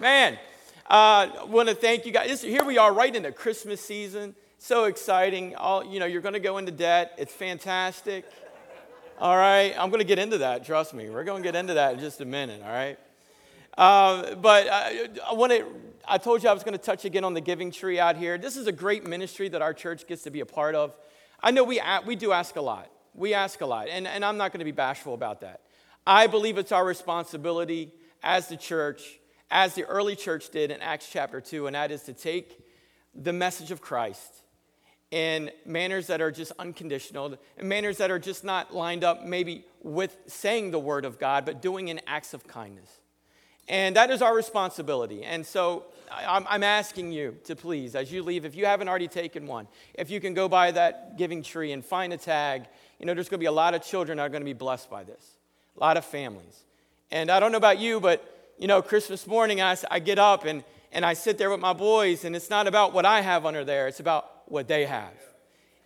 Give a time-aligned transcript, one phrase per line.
[0.00, 0.38] Man,
[0.86, 2.40] I uh, want to thank you guys.
[2.40, 4.34] Here we are right in the Christmas season.
[4.56, 5.54] So exciting.
[5.56, 7.12] All, you know, you're going to go into debt.
[7.18, 8.24] It's fantastic.
[9.18, 9.74] All right.
[9.78, 10.64] I'm going to get into that.
[10.64, 11.10] Trust me.
[11.10, 12.62] We're going to get into that in just a minute.
[12.64, 12.98] All right.
[13.76, 15.66] Uh, but I, I want to,
[16.08, 18.38] I told you I was going to touch again on the giving tree out here.
[18.38, 20.96] This is a great ministry that our church gets to be a part of.
[21.42, 22.90] I know we, we do ask a lot.
[23.12, 23.88] We ask a lot.
[23.90, 25.60] And, and I'm not going to be bashful about that.
[26.06, 27.92] I believe it's our responsibility
[28.22, 29.19] as the church,
[29.50, 32.58] as the early church did in Acts chapter 2, and that is to take
[33.14, 34.32] the message of Christ
[35.10, 39.64] in manners that are just unconditional, in manners that are just not lined up maybe
[39.82, 42.88] with saying the word of God, but doing in acts of kindness.
[43.68, 45.22] And that is our responsibility.
[45.22, 49.46] And so I'm asking you to please, as you leave, if you haven't already taken
[49.46, 52.64] one, if you can go by that giving tree and find a tag,
[52.98, 54.52] you know, there's going to be a lot of children that are going to be
[54.52, 55.36] blessed by this,
[55.76, 56.64] a lot of families.
[57.12, 60.44] And I don't know about you, but, you know, Christmas morning, I, I get up
[60.44, 63.46] and, and I sit there with my boys, and it's not about what I have
[63.46, 65.14] under there, it's about what they have.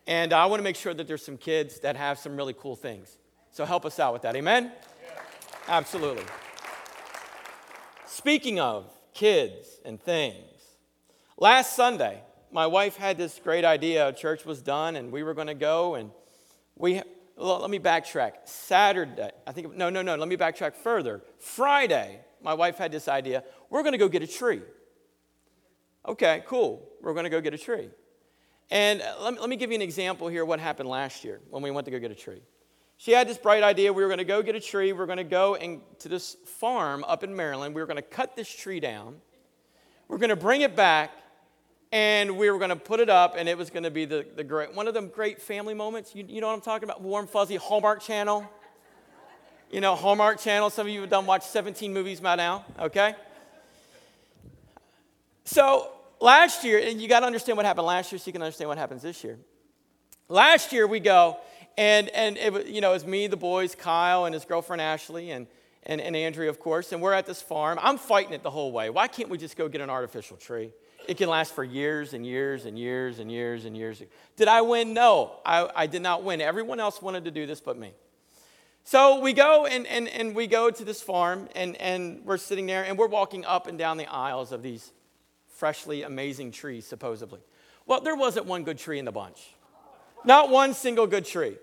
[0.09, 2.75] And I want to make sure that there's some kids that have some really cool
[2.75, 3.17] things.
[3.53, 4.35] So help us out with that.
[4.35, 4.73] Amen?
[5.69, 6.25] Absolutely.
[8.07, 10.61] Speaking of kids and things,
[11.39, 14.13] last Sunday, my wife had this great idea.
[14.15, 16.11] Church was done, and we were going to go, and
[16.77, 17.01] we.
[17.37, 18.33] Let me backtrack.
[18.45, 21.21] Saturday, I think, no, no, no, let me backtrack further.
[21.41, 23.43] Friday, my wife had this idea.
[23.71, 24.63] We're going to go get a tree.
[26.07, 26.87] Okay, cool.
[27.01, 27.89] We're going to go get a tree.
[28.71, 31.41] And uh, let me, let me give you an example here what happened last year
[31.51, 32.43] when we went to go get a tree.
[32.97, 33.93] She had this bright idea.
[33.93, 34.93] We were going to go get a tree.
[34.93, 37.75] We were going to go and, to this farm up in Maryland.
[37.75, 39.17] We were going to cut this tree down.
[40.09, 41.11] We are going to bring it back,
[41.91, 44.27] and we were going to put it up, and it was going to be the,
[44.37, 46.15] the great, one of them great family moments.
[46.15, 47.01] You, you know what I'm talking about?
[47.01, 48.49] Warm, fuzzy Hallmark Channel.
[49.75, 50.71] You know, Hallmark Channel.
[50.71, 53.17] Some of you have done watch 17 movies by now, okay?
[55.45, 58.43] So last year, and you got to understand what happened last year so you can
[58.43, 59.37] understand what happens this year.
[60.29, 61.39] Last year we go,
[61.77, 65.33] and, and it was, you know, it's me, the boys, Kyle, and his girlfriend Ashley,
[65.33, 65.49] and,
[65.83, 67.77] and, and Andrea, of course, and we're at this farm.
[67.83, 68.91] I'm fighting it the whole way.
[68.91, 70.71] Why can't we just go get an artificial tree?
[71.09, 74.01] It can last for years and years and years and years and years.
[74.37, 74.95] Did I win?
[74.95, 76.41] No, I, I did not win.
[76.41, 77.91] Everyone else wanted to do this but me.
[78.87, 82.67] So we go and, and, and we go to this farm, and, and we're sitting
[82.67, 84.93] there, and we're walking up and down the aisles of these
[85.49, 87.41] freshly amazing trees, supposedly.
[87.87, 89.55] Well, there wasn't one good tree in the bunch,
[90.23, 91.57] not one single good tree.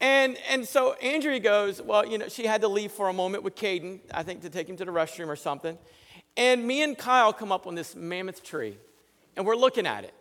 [0.00, 3.44] And, and so Andrea goes, Well, you know, she had to leave for a moment
[3.44, 5.78] with Caden, I think to take him to the restroom or something.
[6.36, 8.76] And me and Kyle come up on this mammoth tree,
[9.36, 10.14] and we're looking at it.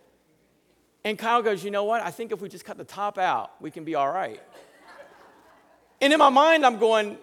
[1.04, 2.04] And Kyle goes, You know what?
[2.04, 4.40] I think if we just cut the top out, we can be all right.
[6.02, 7.18] And in my mind, I'm going,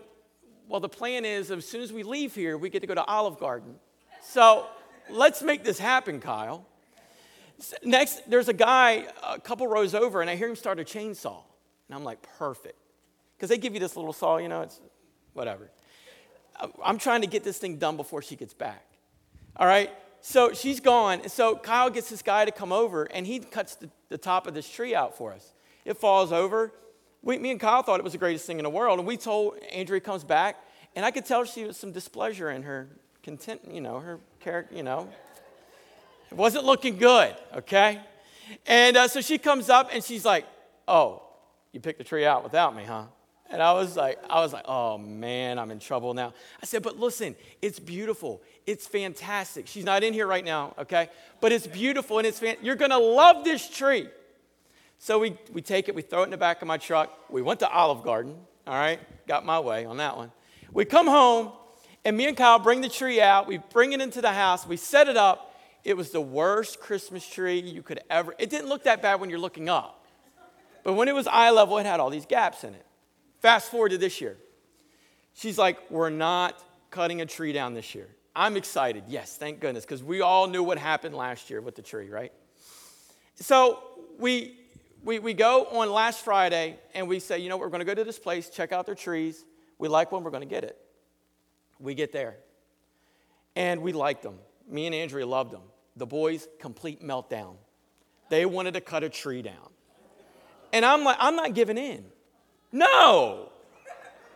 [0.68, 3.04] Well, the plan is as soon as we leave here, we get to go to
[3.04, 3.76] Olive Garden.
[4.22, 4.66] So
[5.10, 6.66] let's make this happen, Kyle.
[7.82, 11.42] Next, there's a guy a couple rows over, and I hear him start a chainsaw.
[11.88, 12.76] And I'm like, perfect.
[13.36, 14.80] Because they give you this little saw, you know, it's
[15.32, 15.70] whatever.
[16.84, 18.84] I'm trying to get this thing done before she gets back.
[19.56, 19.90] All right?
[20.20, 21.20] So she's gone.
[21.20, 24.46] And so Kyle gets this guy to come over, and he cuts the, the top
[24.46, 25.52] of this tree out for us.
[25.84, 26.72] It falls over.
[27.22, 28.98] We, me and Kyle thought it was the greatest thing in the world.
[28.98, 30.56] And we told Andrea comes back,
[30.94, 32.88] and I could tell she was some displeasure in her
[33.22, 35.08] content, you know, her character, you know.
[36.30, 38.00] It wasn't looking good, okay?
[38.66, 40.46] And uh, so she comes up and she's like,
[40.86, 41.22] "Oh,
[41.72, 43.04] you picked the tree out without me, huh?"
[43.48, 46.32] And I was like, I was like, "Oh man, I'm in trouble now."
[46.62, 48.42] I said, "But listen, it's beautiful.
[48.66, 49.66] It's fantastic.
[49.66, 51.08] She's not in here right now, okay?
[51.40, 54.08] But it's beautiful and it's fan- you're gonna love this tree."
[54.98, 57.30] So we we take it, we throw it in the back of my truck.
[57.30, 58.36] We went to Olive Garden.
[58.66, 58.98] All right,
[59.28, 60.32] got my way on that one.
[60.72, 61.52] We come home
[62.04, 63.46] and me and Kyle bring the tree out.
[63.46, 64.66] We bring it into the house.
[64.66, 65.54] We set it up.
[65.84, 68.34] It was the worst Christmas tree you could ever.
[68.38, 70.04] It didn't look that bad when you're looking up.
[70.82, 72.86] But when it was eye level, it had all these gaps in it.
[73.40, 74.36] Fast forward to this year.
[75.34, 78.08] She's like, We're not cutting a tree down this year.
[78.36, 79.04] I'm excited.
[79.08, 82.32] Yes, thank goodness, because we all knew what happened last year with the tree, right?
[83.36, 83.82] So
[84.18, 84.58] we,
[85.06, 87.94] we, we go on last Friday and we say, you know, we're going to go
[87.94, 89.44] to this place, check out their trees.
[89.78, 90.76] We like one, we're going to get it.
[91.78, 92.36] We get there,
[93.54, 94.38] and we liked them.
[94.66, 95.60] Me and Andrea loved them.
[95.94, 97.56] The boys, complete meltdown.
[98.30, 99.68] They wanted to cut a tree down.
[100.72, 102.04] And I'm like, I'm not giving in.
[102.72, 103.50] No,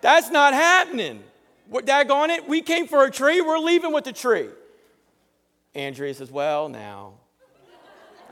[0.03, 1.25] that's not happening.
[1.67, 4.51] What, daggone it, we came for a tree, we're leaving with the tree.
[5.75, 7.15] Andrea says, Well, now.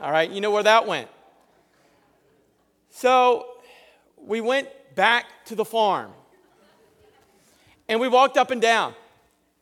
[0.01, 1.09] All right, you know where that went.
[2.89, 3.47] So
[4.17, 6.11] we went back to the farm.
[7.87, 8.93] And we walked up and down.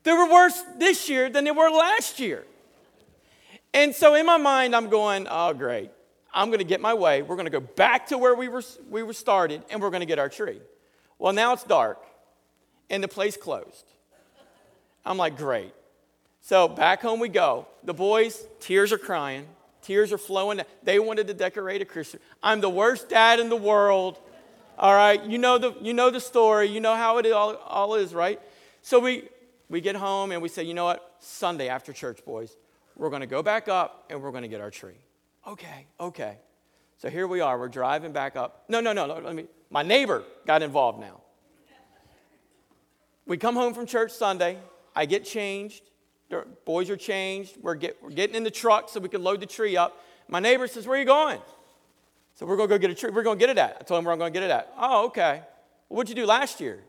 [0.03, 2.45] They were worse this year than they were last year.
[3.73, 5.91] And so in my mind, I'm going, oh, great.
[6.33, 7.21] I'm going to get my way.
[7.21, 10.01] We're going to go back to where we were, we were started, and we're going
[10.01, 10.59] to get our tree.
[11.19, 12.03] Well, now it's dark,
[12.89, 13.85] and the place closed.
[15.05, 15.73] I'm like, great.
[16.41, 17.67] So back home we go.
[17.83, 19.47] The boys, tears are crying,
[19.87, 20.61] tears are flowing.
[20.83, 22.21] They wanted to decorate a Christmas.
[22.43, 24.19] I'm the worst dad in the world.
[24.77, 27.95] All right, you know the, you know the story, you know how it all, all
[27.95, 28.39] is, right?
[28.83, 29.23] So we,
[29.69, 31.15] we get home and we say, you know what?
[31.19, 32.55] Sunday after church, boys,
[32.95, 34.99] we're going to go back up and we're going to get our tree.
[35.47, 36.37] Okay, okay.
[36.99, 37.57] So here we are.
[37.57, 38.65] We're driving back up.
[38.69, 39.19] No, no, no, no.
[39.19, 39.45] Let me.
[39.69, 41.21] My neighbor got involved now.
[43.25, 44.57] We come home from church Sunday.
[44.95, 45.83] I get changed.
[46.65, 47.57] Boys are changed.
[47.61, 50.03] We're, get, we're getting in the truck so we can load the tree up.
[50.27, 51.39] My neighbor says, Where are you going?
[52.35, 53.09] So we're going to go get a tree.
[53.09, 53.77] We're going to get it at.
[53.79, 54.71] I told him where I'm going to get it at.
[54.77, 55.41] Oh, okay.
[55.89, 56.83] Well, what'd you do last year?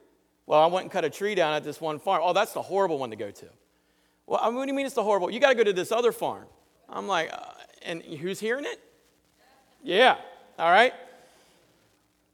[0.45, 2.21] Well, I went and cut a tree down at this one farm.
[2.25, 3.47] Oh, that's the horrible one to go to.
[4.27, 5.31] Well, what do you mean it's the horrible?
[5.31, 6.45] You got to go to this other farm.
[6.89, 7.39] I'm like, uh,
[7.83, 8.81] and who's hearing it?
[9.83, 10.17] Yeah.
[10.59, 10.93] All right.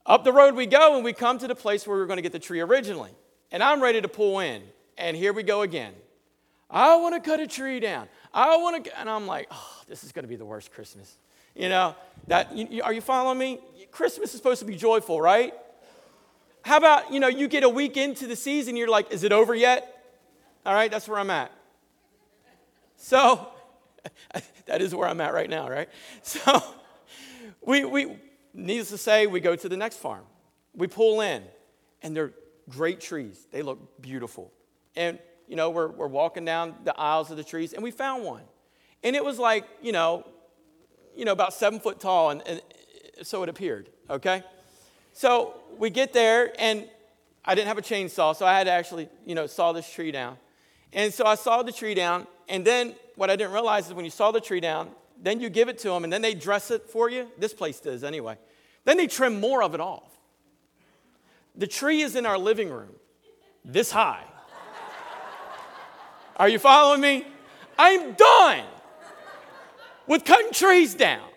[0.06, 2.18] Up the road we go, and we come to the place where we were going
[2.18, 3.12] to get the tree originally.
[3.52, 4.62] And I'm ready to pull in.
[4.98, 5.92] And here we go again.
[6.74, 8.08] I want to cut a tree down.
[8.34, 11.16] I want to, and I'm like, oh, this is going to be the worst Christmas.
[11.54, 11.94] You know,
[12.26, 13.60] that, you, are you following me?
[13.92, 15.54] Christmas is supposed to be joyful, right?
[16.62, 19.30] How about, you know, you get a week into the season, you're like, is it
[19.30, 20.04] over yet?
[20.66, 21.52] All right, that's where I'm at.
[22.96, 23.46] So,
[24.66, 25.88] that is where I'm at right now, right?
[26.22, 26.60] So,
[27.64, 28.16] we, we,
[28.52, 30.24] needless to say, we go to the next farm.
[30.74, 31.44] We pull in,
[32.02, 32.32] and they're
[32.68, 33.46] great trees.
[33.52, 34.52] They look beautiful.
[34.96, 38.24] And, you know, we're, we're walking down the aisles of the trees, and we found
[38.24, 38.42] one.
[39.02, 40.26] And it was like, you know,
[41.16, 42.62] you know, about seven foot tall, and, and
[43.22, 44.42] so it appeared, okay?
[45.12, 46.88] So we get there, and
[47.44, 50.10] I didn't have a chainsaw, so I had to actually, you know, saw this tree
[50.10, 50.38] down.
[50.92, 54.04] And so I sawed the tree down, and then what I didn't realize is when
[54.04, 54.90] you saw the tree down,
[55.20, 57.28] then you give it to them, and then they dress it for you.
[57.38, 58.36] This place does anyway.
[58.84, 60.10] Then they trim more of it off.
[61.54, 62.94] The tree is in our living room,
[63.64, 64.24] this high.
[66.36, 67.24] Are you following me?
[67.78, 68.64] I'm done
[70.06, 71.28] with cutting trees down.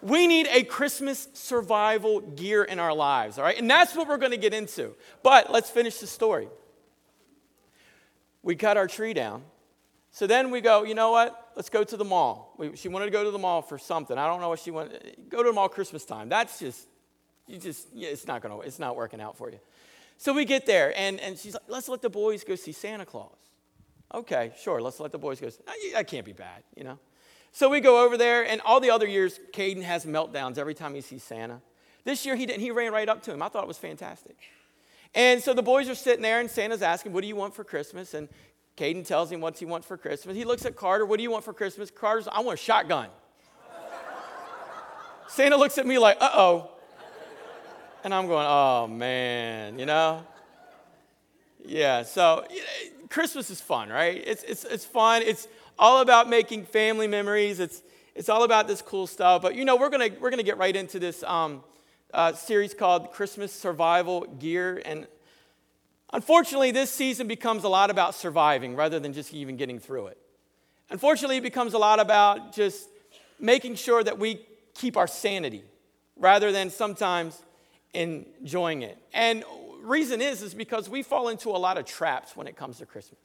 [0.00, 3.58] We need a Christmas survival gear in our lives, all right?
[3.58, 4.94] And that's what we're going to get into.
[5.22, 6.48] But let's finish the story.
[8.42, 9.42] We cut our tree down.
[10.10, 11.52] So then we go, you know what?
[11.56, 12.54] Let's go to the mall.
[12.58, 14.18] We, she wanted to go to the mall for something.
[14.18, 15.16] I don't know what she wanted.
[15.28, 16.28] Go to the mall Christmas time.
[16.28, 16.86] That's just,
[17.46, 19.58] you just, yeah, it's not going to, it's not working out for you.
[20.18, 23.06] So we get there, and, and she's like, let's let the boys go see Santa
[23.06, 23.30] Claus.
[24.14, 25.48] Okay, sure, let's let the boys go.
[25.94, 26.98] That can't be bad, you know?
[27.50, 30.94] So we go over there, and all the other years, Caden has meltdowns every time
[30.94, 31.60] he sees Santa.
[32.04, 32.60] This year, he didn't.
[32.60, 33.42] He ran right up to him.
[33.42, 34.36] I thought it was fantastic.
[35.14, 37.64] And so the boys are sitting there, and Santa's asking, What do you want for
[37.64, 38.14] Christmas?
[38.14, 38.28] And
[38.76, 40.36] Caden tells him what he wants for Christmas.
[40.36, 41.90] He looks at Carter, What do you want for Christmas?
[41.90, 43.08] Carter's, I want a shotgun.
[45.28, 46.70] Santa looks at me like, Uh oh.
[48.04, 50.26] And I'm going, Oh, man, you know?
[51.64, 52.44] Yeah, so
[53.12, 54.22] Christmas is fun, right?
[54.26, 55.20] It's, it's, it's fun.
[55.22, 55.46] It's
[55.78, 57.60] all about making family memories.
[57.60, 57.82] It's,
[58.14, 59.42] it's all about this cool stuff.
[59.42, 61.62] But you know, we're going we're gonna get right into this um,
[62.14, 64.80] uh, series called Christmas Survival Gear.
[64.86, 65.06] And
[66.12, 70.18] unfortunately, this season becomes a lot about surviving rather than just even getting through it.
[70.88, 72.88] Unfortunately, it becomes a lot about just
[73.38, 74.40] making sure that we
[74.74, 75.64] keep our sanity
[76.16, 77.42] rather than sometimes
[77.92, 78.96] enjoying it.
[79.12, 79.44] And
[79.82, 82.86] reason is is because we fall into a lot of traps when it comes to
[82.86, 83.20] Christmas.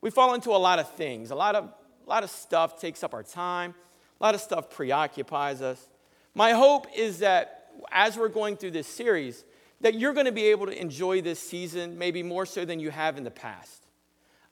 [0.00, 1.30] We fall into a lot of things.
[1.30, 3.74] A lot of, a lot of stuff takes up our time.
[4.20, 5.88] A lot of stuff preoccupies us.
[6.34, 9.44] My hope is that as we're going through this series,
[9.80, 12.90] that you're going to be able to enjoy this season maybe more so than you
[12.90, 13.86] have in the past.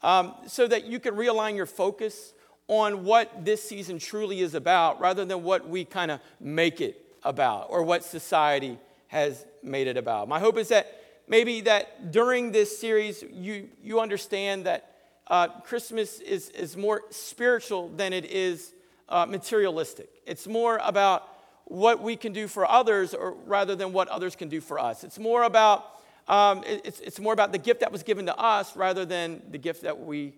[0.03, 2.33] Um, so that you can realign your focus
[2.69, 7.05] on what this season truly is about rather than what we kind of make it
[7.23, 10.29] about or what society has made it about.
[10.29, 11.00] My hope is that
[11.31, 14.97] maybe that during this series you, you understand that
[15.29, 18.75] uh, Christmas is, is more spiritual than it is
[19.09, 20.11] uh, materialistic.
[20.27, 21.27] It's more about
[21.65, 25.05] what we can do for others or rather than what others can do for us.
[25.05, 25.87] It's more about
[26.29, 29.59] um, it's, it's more about the gift that was given to us rather than the
[29.59, 30.35] gift that we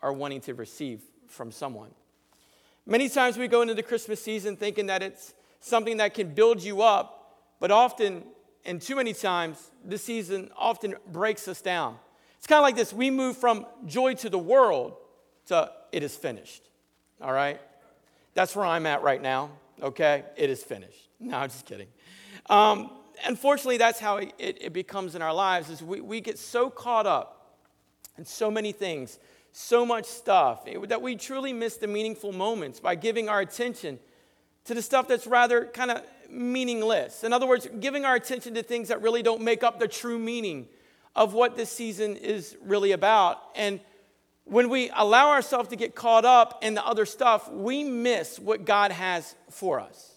[0.00, 1.90] are wanting to receive from someone.
[2.86, 6.60] Many times we go into the Christmas season thinking that it's something that can build
[6.60, 8.24] you up, but often,
[8.64, 11.96] and too many times, this season often breaks us down.
[12.38, 14.96] It's kind of like this we move from joy to the world
[15.46, 16.62] to it is finished.
[17.20, 17.60] All right?
[18.34, 19.50] That's where I'm at right now.
[19.82, 20.24] Okay?
[20.36, 21.08] It is finished.
[21.22, 21.86] No, I'm just kidding.
[22.50, 22.90] Um,
[23.24, 27.06] unfortunately, that's how it, it, becomes in our lives is we, we get so caught
[27.06, 27.60] up
[28.18, 29.20] in so many things,
[29.52, 34.00] so much stuff, that we truly miss the meaningful moments by giving our attention
[34.64, 37.24] to the stuff that's rather kind of meaningless.
[37.24, 40.18] In other words, giving our attention to things that really don't make up the true
[40.18, 40.68] meaning
[41.14, 43.38] of what this season is really about.
[43.54, 43.80] And
[44.44, 48.64] when we allow ourselves to get caught up in the other stuff, we miss what
[48.64, 50.12] God has for us.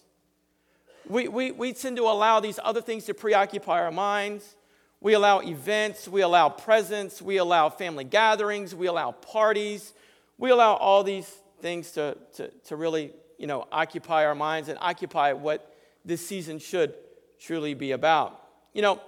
[1.08, 4.56] We, we, we tend to allow these other things to preoccupy our minds.
[5.00, 9.92] We allow events, we allow presents, we allow family gatherings, we allow parties,
[10.38, 11.30] we allow all these
[11.60, 15.75] things to, to, to really you know, occupy our minds and occupy what
[16.06, 16.94] this season should
[17.38, 18.42] truly be about.
[18.72, 19.00] You know,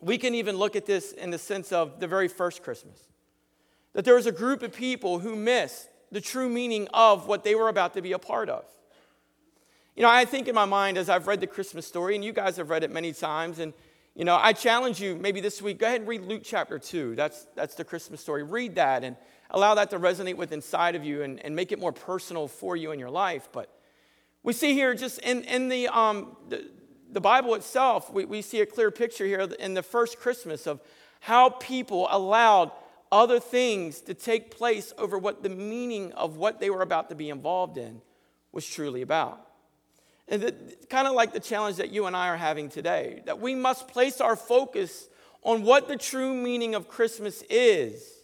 [0.00, 3.08] we can even look at this in the sense of the very first Christmas.
[3.94, 7.54] That there was a group of people who missed the true meaning of what they
[7.54, 8.64] were about to be a part of.
[9.96, 12.32] You know, I think in my mind as I've read the Christmas story, and you
[12.32, 13.72] guys have read it many times, and
[14.14, 17.14] you know, I challenge you maybe this week, go ahead and read Luke chapter 2.
[17.14, 18.42] That's, that's the Christmas story.
[18.42, 19.16] Read that and
[19.50, 22.76] allow that to resonate with inside of you and, and make it more personal for
[22.76, 23.48] you in your life.
[23.52, 23.72] But
[24.42, 26.70] we see here just in, in the, um, the,
[27.10, 30.80] the Bible itself, we, we see a clear picture here in the first Christmas of
[31.20, 32.70] how people allowed
[33.12, 37.14] other things to take place over what the meaning of what they were about to
[37.14, 38.00] be involved in
[38.52, 39.46] was truly about.
[40.28, 40.54] And
[40.88, 43.88] kind of like the challenge that you and I are having today, that we must
[43.88, 45.08] place our focus
[45.42, 48.19] on what the true meaning of Christmas is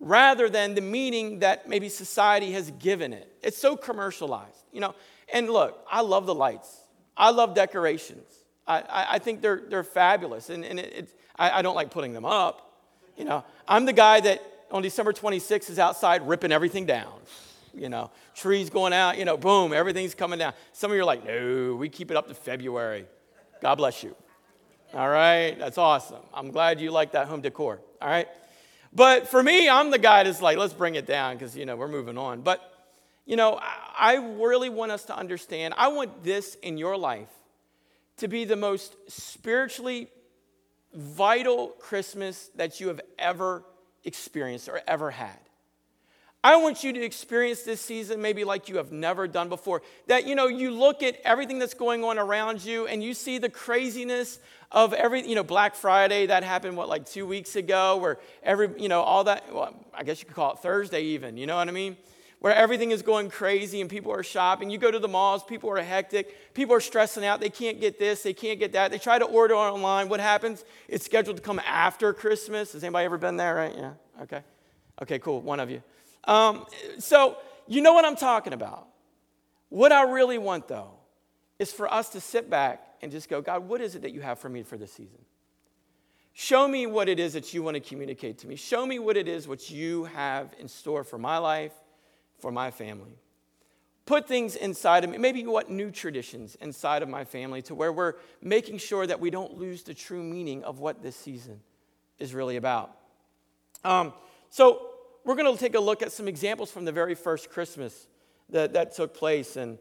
[0.00, 3.30] rather than the meaning that maybe society has given it.
[3.42, 4.94] It's so commercialized, you know.
[5.32, 6.80] And look, I love the lights,
[7.16, 8.24] I love decorations.
[8.66, 11.90] I, I, I think they're, they're fabulous, and, and it, it, I, I don't like
[11.90, 12.84] putting them up.
[13.16, 17.18] You know, I'm the guy that on December 26th is outside ripping everything down
[17.78, 20.52] you know, trees going out, you know, boom, everything's coming down.
[20.72, 23.06] Some of you are like, no, we keep it up to February.
[23.60, 24.14] God bless you.
[24.94, 26.22] All right, that's awesome.
[26.32, 27.80] I'm glad you like that home decor.
[28.00, 28.28] All right.
[28.92, 31.76] But for me, I'm the guy that's like, let's bring it down because, you know,
[31.76, 32.40] we're moving on.
[32.40, 32.60] But,
[33.26, 37.28] you know, I really want us to understand, I want this in your life
[38.18, 40.08] to be the most spiritually
[40.94, 43.64] vital Christmas that you have ever
[44.04, 45.38] experienced or ever had.
[46.48, 49.82] I want you to experience this season maybe like you have never done before.
[50.06, 53.36] That, you know, you look at everything that's going on around you and you see
[53.36, 54.38] the craziness
[54.72, 58.70] of every, you know, Black Friday, that happened, what, like two weeks ago, where every,
[58.80, 61.56] you know, all that, well, I guess you could call it Thursday even, you know
[61.56, 61.98] what I mean?
[62.38, 64.70] Where everything is going crazy and people are shopping.
[64.70, 67.40] You go to the malls, people are hectic, people are stressing out.
[67.40, 68.90] They can't get this, they can't get that.
[68.90, 70.08] They try to order online.
[70.08, 70.64] What happens?
[70.88, 72.72] It's scheduled to come after Christmas.
[72.72, 73.74] Has anybody ever been there, right?
[73.76, 74.40] Yeah, okay.
[75.02, 75.82] Okay, cool, one of you.
[76.24, 76.66] Um,
[76.98, 78.86] so, you know what I'm talking about.
[79.68, 80.92] What I really want, though,
[81.58, 84.20] is for us to sit back and just go, God, what is it that you
[84.20, 85.18] have for me for this season?
[86.32, 88.54] Show me what it is that you want to communicate to me.
[88.54, 91.72] Show me what it is what you have in store for my life,
[92.38, 93.18] for my family.
[94.06, 97.92] Put things inside of me, maybe what new traditions inside of my family to where
[97.92, 101.60] we're making sure that we don't lose the true meaning of what this season
[102.18, 102.96] is really about.
[103.84, 104.12] Um,
[104.48, 104.87] so,
[105.28, 108.06] we're going to take a look at some examples from the very first Christmas
[108.48, 109.56] that, that took place.
[109.56, 109.76] And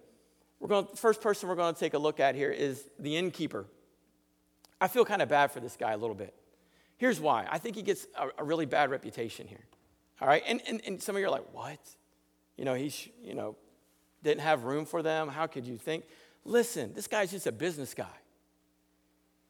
[0.59, 2.89] we're going to, the first person we're going to take a look at here is
[2.99, 3.65] the innkeeper.
[4.81, 6.33] I feel kind of bad for this guy a little bit.
[6.97, 7.47] Here's why.
[7.49, 9.63] I think he gets a, a really bad reputation here.
[10.21, 10.43] All right?
[10.45, 11.79] And, and, and some of you are like, what?
[12.57, 13.55] You know, he's, you know,
[14.23, 15.29] didn't have room for them.
[15.29, 16.03] How could you think?
[16.43, 18.17] Listen, this guy's just a business guy.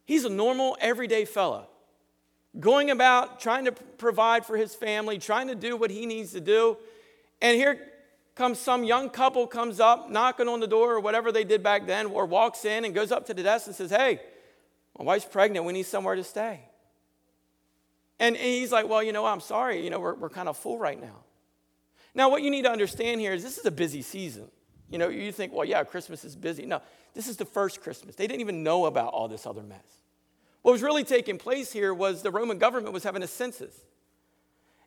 [0.06, 1.70] He's a normal, everyday fella
[2.60, 6.40] going about trying to provide for his family, trying to do what he needs to
[6.40, 6.78] do.
[7.42, 7.80] And here
[8.36, 11.88] comes some young couple comes up, knocking on the door or whatever they did back
[11.88, 14.20] then, or walks in and goes up to the desk and says, Hey,
[14.98, 15.66] my wife's pregnant.
[15.66, 16.62] We need somewhere to stay.
[18.20, 19.84] And, he's like, Well, you know, I'm sorry.
[19.84, 21.24] You know, we're, we're kind of full right now.
[22.14, 24.50] Now, what you need to understand here is this is a busy season.
[24.90, 26.66] You know, you think, well, yeah, Christmas is busy.
[26.66, 26.82] No,
[27.14, 28.16] this is the first Christmas.
[28.16, 30.07] They didn't even know about all this other mess.
[30.68, 33.74] What was really taking place here was the Roman government was having a census.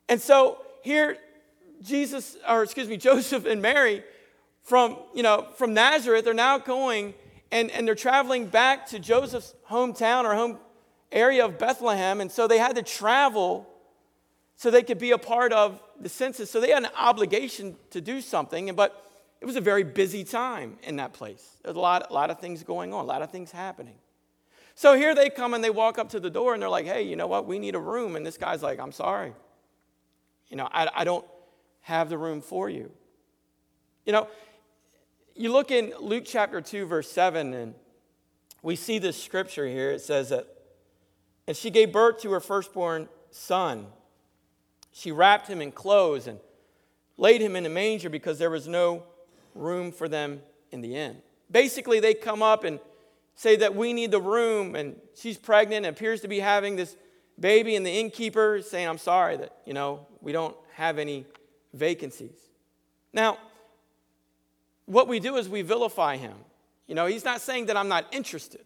[0.07, 1.17] And so here,
[1.81, 4.03] Jesus, or excuse me, Joseph and Mary
[4.61, 7.15] from, you know, from Nazareth are now going
[7.51, 10.59] and, and they're traveling back to Joseph's hometown or home
[11.11, 12.21] area of Bethlehem.
[12.21, 13.67] And so they had to travel
[14.57, 16.51] so they could be a part of the census.
[16.51, 19.03] So they had an obligation to do something, but
[19.41, 21.57] it was a very busy time in that place.
[21.63, 23.95] There's a lot, a lot of things going on, a lot of things happening.
[24.75, 27.03] So here they come and they walk up to the door and they're like, hey,
[27.03, 27.45] you know what?
[27.45, 28.15] We need a room.
[28.15, 29.33] And this guy's like, I'm sorry.
[30.49, 31.25] You know, I, I don't
[31.81, 32.91] have the room for you.
[34.05, 34.27] You know,
[35.35, 37.75] you look in Luke chapter 2, verse 7, and
[38.61, 39.91] we see this scripture here.
[39.91, 40.47] It says that,
[41.47, 43.87] and she gave birth to her firstborn son,
[44.91, 46.39] She wrapped him in clothes and
[47.17, 49.03] laid him in a manger because there was no
[49.55, 51.17] room for them in the inn.
[51.49, 52.79] Basically, they come up and
[53.41, 56.95] say that we need the room, and she's pregnant and appears to be having this
[57.39, 61.25] baby, and the innkeeper is saying, I'm sorry that, you know, we don't have any
[61.73, 62.37] vacancies.
[63.11, 63.39] Now,
[64.85, 66.35] what we do is we vilify him.
[66.85, 68.63] You know, he's not saying that I'm not interested.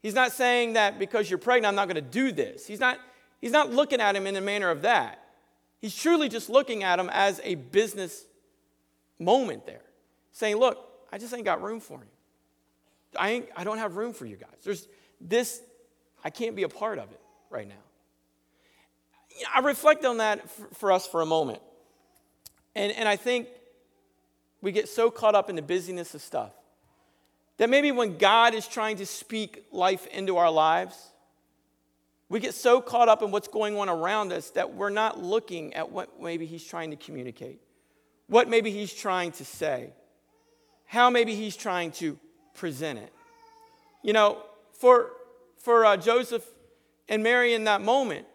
[0.00, 2.66] He's not saying that because you're pregnant, I'm not going to do this.
[2.66, 2.98] He's not,
[3.38, 5.22] he's not looking at him in a manner of that.
[5.78, 8.24] He's truly just looking at him as a business
[9.18, 9.82] moment there,
[10.32, 10.78] saying, Look,
[11.12, 12.08] I just ain't got room for him.
[13.18, 14.50] I, I don't have room for you guys.
[14.62, 14.86] There's
[15.20, 15.60] this,
[16.22, 17.74] I can't be a part of it right now.
[19.54, 21.60] I reflect on that for, for us for a moment.
[22.74, 23.48] And, and I think
[24.60, 26.52] we get so caught up in the busyness of stuff
[27.56, 31.12] that maybe when God is trying to speak life into our lives,
[32.28, 35.74] we get so caught up in what's going on around us that we're not looking
[35.74, 37.60] at what maybe He's trying to communicate,
[38.26, 39.92] what maybe He's trying to say,
[40.86, 42.18] how maybe He's trying to
[42.54, 43.12] present it.
[44.02, 44.38] You know,
[44.72, 45.10] for,
[45.58, 46.46] for uh, Joseph
[47.08, 48.26] and Mary in that moment,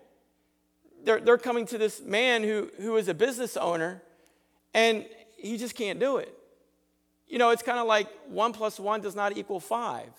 [1.03, 4.01] they're, they're coming to this man who, who is a business owner
[4.73, 5.05] and
[5.38, 6.33] he just can't do it.
[7.27, 10.09] You know, it's kind of like one plus one does not equal five.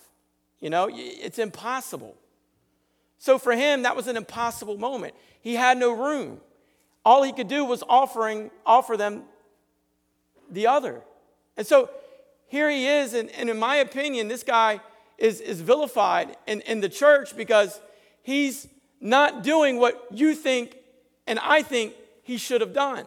[0.59, 2.15] You know, it's impossible.
[3.17, 5.13] So for him, that was an impossible moment.
[5.41, 6.39] He had no room.
[7.03, 9.23] All he could do was offering, offer them
[10.49, 11.01] the other.
[11.57, 11.89] And so
[12.51, 14.81] here he is, and, and in my opinion, this guy
[15.17, 17.79] is, is vilified in, in the church because
[18.23, 18.67] he's
[18.99, 20.75] not doing what you think
[21.25, 21.93] and I think
[22.23, 23.05] he should have done.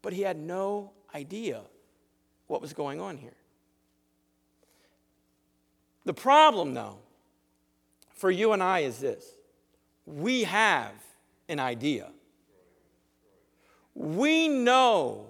[0.00, 1.60] But he had no idea
[2.46, 3.36] what was going on here.
[6.06, 6.96] The problem, though,
[8.14, 9.34] for you and I is this
[10.06, 10.94] we have
[11.50, 12.10] an idea.
[13.94, 15.26] We know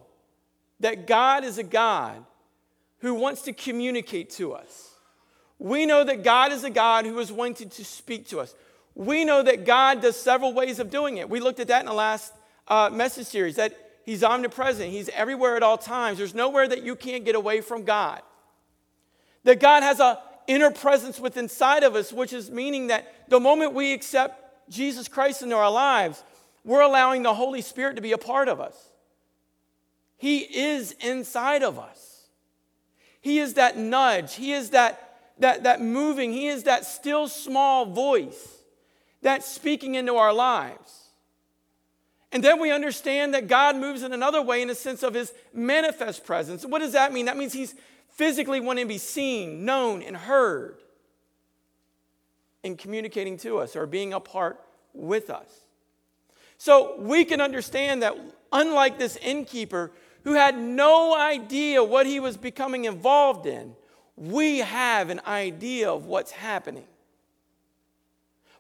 [0.79, 2.25] that God is a God
[3.01, 4.95] who wants to communicate to us.
[5.59, 8.55] We know that God is a God who is wanting to speak to us.
[8.95, 11.29] We know that God does several ways of doing it.
[11.29, 12.33] We looked at that in the last
[12.69, 16.19] uh, message series that He's omnipresent, He's everywhere at all times.
[16.19, 18.23] There's nowhere that you can't get away from God.
[19.45, 23.39] That God has a inner presence within inside of us, which is meaning that the
[23.39, 26.25] moment we accept Jesus Christ into our lives,
[26.65, 28.77] we're allowing the Holy Spirit to be a part of us.
[30.17, 32.10] He is inside of us.
[33.21, 34.35] He is that nudge.
[34.35, 36.33] He is that, that, that moving.
[36.33, 38.59] He is that still small voice
[39.23, 41.09] that's speaking into our lives.
[42.33, 45.33] And then we understand that God moves in another way in a sense of his
[45.53, 46.65] manifest presence.
[46.65, 47.27] What does that mean?
[47.27, 47.75] That means he's
[48.09, 50.79] physically wanting to be seen, known, and heard
[52.63, 54.61] in communicating to us or being a part
[54.93, 55.49] with us.
[56.57, 58.17] So we can understand that,
[58.53, 59.93] unlike this innkeeper
[60.25, 63.75] who had no idea what he was becoming involved in,
[64.17, 66.85] we have an idea of what's happening.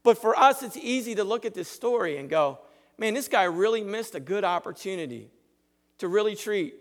[0.03, 2.59] But for us, it's easy to look at this story and go,
[2.96, 5.31] man, this guy really missed a good opportunity
[5.98, 6.74] to really treat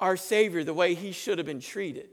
[0.00, 2.08] our Savior the way he should have been treated.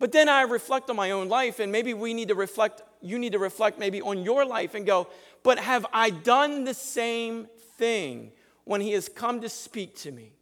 [0.00, 3.18] But then I reflect on my own life, and maybe we need to reflect, you
[3.18, 5.08] need to reflect maybe on your life and go,
[5.44, 7.46] but have I done the same
[7.78, 8.32] thing
[8.64, 10.32] when he has come to speak to me?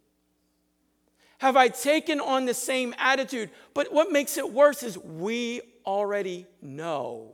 [1.39, 3.49] Have I taken on the same attitude?
[3.73, 7.33] But what makes it worse is we already know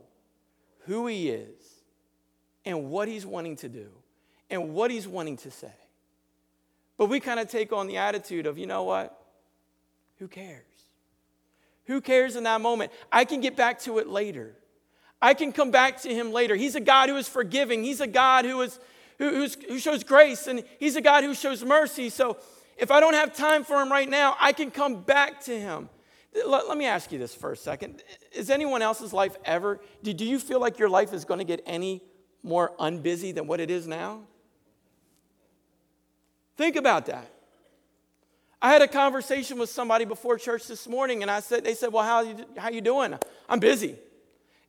[0.86, 1.62] who he is
[2.64, 3.88] and what he's wanting to do
[4.50, 5.72] and what he's wanting to say.
[6.98, 9.16] But we kind of take on the attitude of, you know what?
[10.18, 10.64] Who cares?
[11.86, 12.92] Who cares in that moment?
[13.10, 14.54] I can get back to it later.
[15.22, 16.56] I can come back to him later.
[16.56, 17.84] He's a God who is forgiving.
[17.84, 18.78] He's a God who, is,
[19.20, 22.08] who, who shows grace, and he's a God who shows mercy.
[22.08, 22.38] So
[22.78, 25.90] if I don't have time for him right now, I can come back to him.
[26.34, 28.02] Let, let me ask you this for a second.
[28.32, 31.44] Is anyone else's life ever, do, do you feel like your life is going to
[31.44, 32.02] get any
[32.42, 34.22] more unbusy than what it is now?
[36.56, 37.30] Think about that.
[38.62, 41.92] I had a conversation with somebody before church this morning, and I said, they said,
[41.92, 43.18] Well, how you, how you doing?
[43.48, 43.96] I'm busy.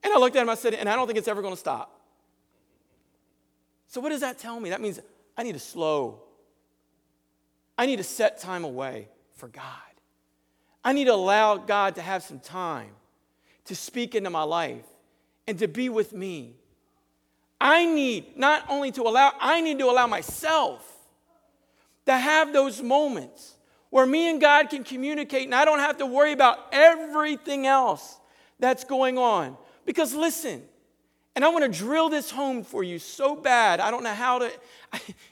[0.04, 1.60] And I looked at him, I said, and I don't think it's ever going to
[1.60, 2.01] stop.
[3.92, 4.70] So, what does that tell me?
[4.70, 5.02] That means
[5.38, 6.22] I need to slow.
[7.78, 9.64] I need to set time away for God.
[10.82, 12.92] I need to allow God to have some time
[13.66, 14.86] to speak into my life
[15.46, 16.56] and to be with me.
[17.60, 20.90] I need not only to allow, I need to allow myself
[22.06, 23.56] to have those moments
[23.90, 28.18] where me and God can communicate and I don't have to worry about everything else
[28.58, 29.58] that's going on.
[29.86, 30.64] Because listen,
[31.36, 33.80] And I want to drill this home for you so bad.
[33.80, 34.52] I don't know how to.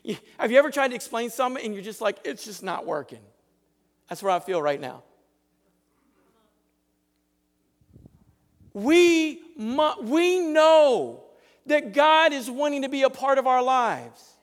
[0.38, 3.20] have you ever tried to explain something and you're just like, it's just not working?
[4.08, 5.04] That's where I feel right now.
[8.74, 9.42] We,
[10.02, 11.24] we know
[11.66, 14.36] that God is wanting to be a part of our lives.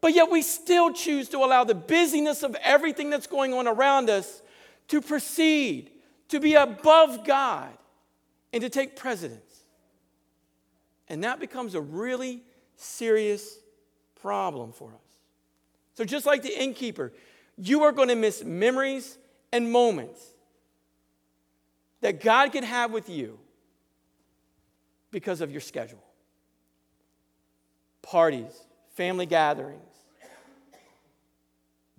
[0.00, 4.08] But yet we still choose to allow the busyness of everything that's going on around
[4.08, 4.42] us
[4.88, 5.90] to proceed,
[6.28, 7.70] to be above God,
[8.52, 9.49] and to take precedence.
[11.10, 12.44] And that becomes a really
[12.76, 13.58] serious
[14.22, 15.18] problem for us.
[15.94, 17.12] So, just like the innkeeper,
[17.58, 19.18] you are going to miss memories
[19.52, 20.22] and moments
[22.00, 23.38] that God can have with you
[25.10, 26.02] because of your schedule.
[28.02, 28.52] Parties,
[28.94, 29.82] family gatherings,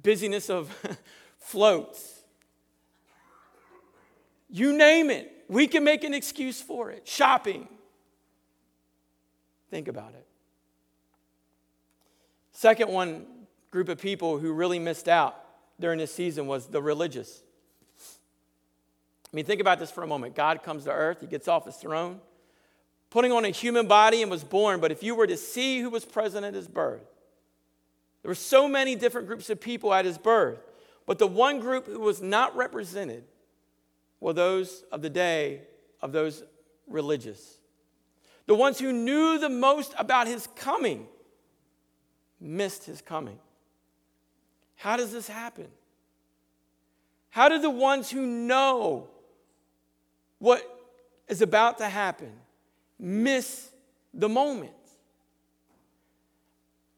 [0.01, 0.73] busyness of
[1.37, 2.21] floats.
[4.49, 7.05] You name it, we can make an excuse for it.
[7.07, 7.67] Shopping.
[9.71, 10.27] Think about it.
[12.51, 13.25] Second one
[13.71, 15.35] group of people who really missed out
[15.79, 17.41] during this season was the religious.
[19.33, 20.35] I mean, think about this for a moment.
[20.35, 22.19] God comes to earth, he gets off his throne,
[23.09, 24.81] putting on a human body and was born.
[24.81, 27.09] But if you were to see who was present at his birth,
[28.21, 30.59] there were so many different groups of people at his birth.
[31.07, 33.23] But the one group who was not represented
[34.19, 35.61] were those of the day
[36.01, 36.43] of those
[36.87, 37.60] religious.
[38.45, 41.07] The ones who knew the most about his coming
[42.39, 43.37] missed his coming.
[44.75, 45.67] How does this happen?
[47.29, 49.07] How do the ones who know
[50.39, 50.61] what
[51.27, 52.31] is about to happen
[52.99, 53.69] miss
[54.13, 54.73] the moment?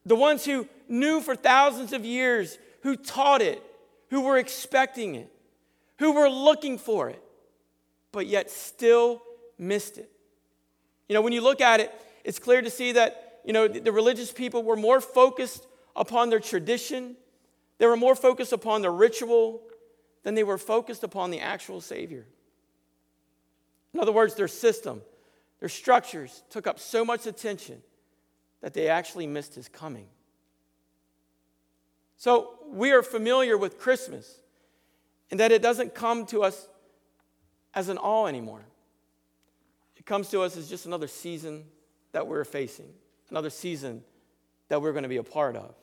[0.06, 3.62] The ones who knew for thousands of years, who taught it,
[4.10, 5.32] who were expecting it,
[6.00, 7.24] who were looking for it,
[8.12, 9.22] but yet still
[9.58, 10.13] missed it.
[11.08, 11.92] You know, when you look at it,
[12.24, 16.40] it's clear to see that, you know, the religious people were more focused upon their
[16.40, 17.16] tradition,
[17.78, 19.62] they were more focused upon the ritual
[20.24, 22.26] than they were focused upon the actual Savior.
[23.94, 25.02] In other words, their system,
[25.60, 27.82] their structures took up so much attention
[28.62, 30.08] that they actually missed his coming.
[32.18, 34.40] So we are familiar with Christmas
[35.30, 36.68] and that it doesn't come to us
[37.74, 38.64] as an all anymore.
[40.04, 41.64] It comes to us as just another season
[42.12, 42.90] that we're facing,
[43.30, 44.04] another season
[44.68, 45.74] that we're going to be a part of.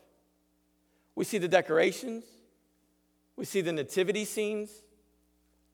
[1.14, 2.24] We see the decorations,
[3.34, 4.70] we see the nativity scenes,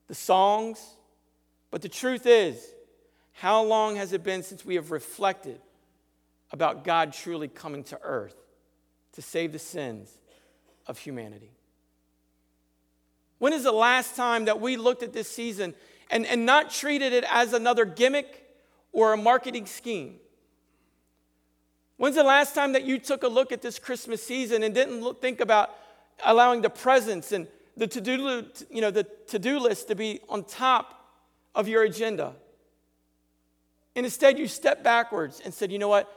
[0.07, 0.79] the songs,
[1.73, 2.65] but the truth is,
[3.33, 5.61] how long has it been since we have reflected
[6.53, 8.37] about God truly coming to earth
[9.15, 10.17] to save the sins
[10.87, 11.51] of humanity.
[13.39, 15.75] When is the last time that we looked at this season
[16.11, 18.45] and, and not treated it as another gimmick
[18.93, 20.17] or a marketing scheme?
[21.97, 25.01] When's the last time that you took a look at this Christmas season and didn't
[25.01, 25.71] look, think about
[26.25, 31.09] allowing the presents and the to-do, you know, the to-do list to be on top
[31.55, 32.35] of your agenda?
[33.95, 36.13] And instead, you stepped backwards and said, you know what?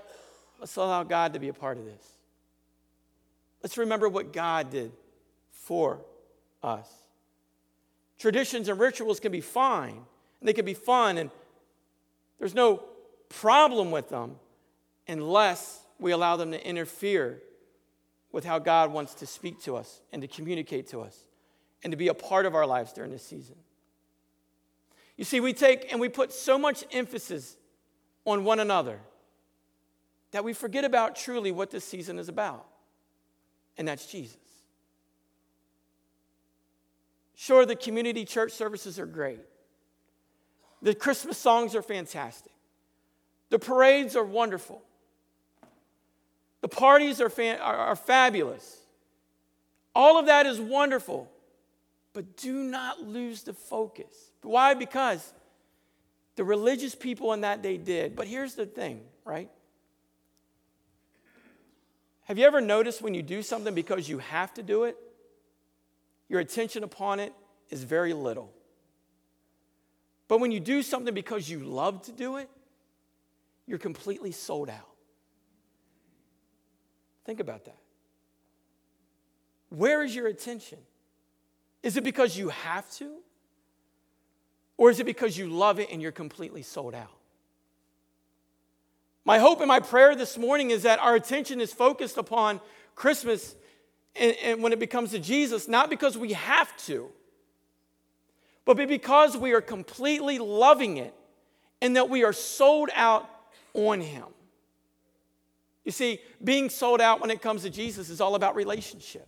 [0.60, 2.04] Let's allow God to be a part of this.
[3.64, 4.92] Let's remember what God did
[5.52, 6.02] for
[6.62, 6.90] us.
[8.20, 10.06] Traditions and rituals can be fine,
[10.40, 11.32] and they can be fun, and
[12.38, 12.84] there's no
[13.30, 14.36] problem with them
[15.08, 17.42] unless we allow them to interfere
[18.32, 21.18] with how God wants to speak to us and to communicate to us
[21.84, 23.56] and to be a part of our lives during this season.
[25.18, 27.58] You see, we take and we put so much emphasis
[28.26, 29.00] on one another
[30.32, 32.66] that we forget about truly what this season is about,
[33.78, 34.38] and that's Jesus.
[37.42, 39.40] Sure, the community church services are great.
[40.82, 42.52] The Christmas songs are fantastic.
[43.50, 44.82] The parades are wonderful.
[46.60, 48.80] The parties are, are, are fabulous.
[49.96, 51.32] All of that is wonderful.
[52.12, 54.32] But do not lose the focus.
[54.42, 54.74] Why?
[54.74, 55.32] Because
[56.36, 58.18] the religious people in that day did.
[58.18, 59.50] But here's the thing, right?
[62.26, 64.98] Have you ever noticed when you do something because you have to do it,
[66.30, 67.34] your attention upon it
[67.70, 68.54] is very little?
[70.30, 72.50] But when you do something because you love to do it,
[73.66, 74.88] you're completely sold out.
[77.26, 77.78] Think about that.
[79.70, 80.80] Where is your attention?
[81.84, 83.18] Is it because you have to?
[84.78, 87.12] Or is it because you love it and you're completely sold out?
[89.26, 92.62] My hope and my prayer this morning is that our attention is focused upon
[92.96, 93.56] Christmas
[94.16, 97.10] and, and when it becomes to Jesus, not because we have to,
[98.66, 101.14] but because we are completely loving it
[101.82, 103.30] and that we are sold out
[103.74, 104.26] on Him.
[105.86, 109.28] You see, being sold out when it comes to Jesus is all about relationship.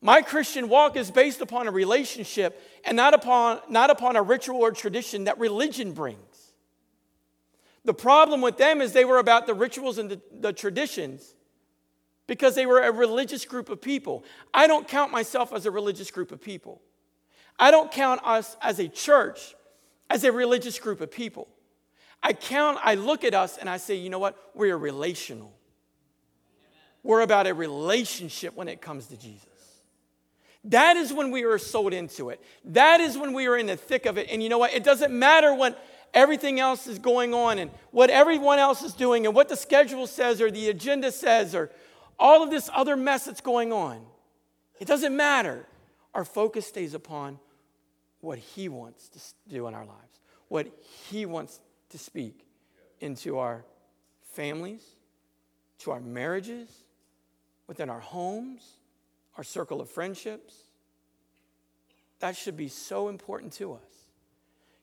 [0.00, 4.58] My Christian walk is based upon a relationship and not upon, not upon a ritual
[4.58, 6.52] or tradition that religion brings.
[7.84, 11.35] The problem with them is they were about the rituals and the, the traditions
[12.26, 14.24] because they were a religious group of people.
[14.52, 16.80] I don't count myself as a religious group of people.
[17.58, 19.54] I don't count us as a church
[20.10, 21.48] as a religious group of people.
[22.22, 24.36] I count, I look at us and I say, you know what?
[24.54, 25.52] We're relational.
[27.02, 29.46] We're about a relationship when it comes to Jesus.
[30.64, 32.42] That is when we are sold into it.
[32.64, 34.26] That is when we are in the thick of it.
[34.30, 34.74] And you know what?
[34.74, 35.80] It doesn't matter what
[36.12, 40.08] everything else is going on and what everyone else is doing and what the schedule
[40.08, 41.70] says or the agenda says or
[42.18, 44.04] all of this other mess that's going on.
[44.78, 45.66] It doesn't matter.
[46.14, 47.38] Our focus stays upon
[48.20, 50.66] what He wants to do in our lives, what
[51.08, 52.46] He wants to speak
[53.00, 53.64] into our
[54.32, 54.82] families,
[55.78, 56.68] to our marriages,
[57.66, 58.62] within our homes,
[59.36, 60.54] our circle of friendships.
[62.20, 63.80] That should be so important to us.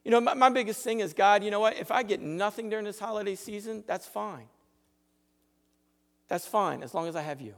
[0.04, 1.78] You know, my, my, biggest thing is God, you know what?
[1.78, 4.48] If I get nothing during this holiday season, that's fine.
[6.28, 7.54] That's fine as long as I have you.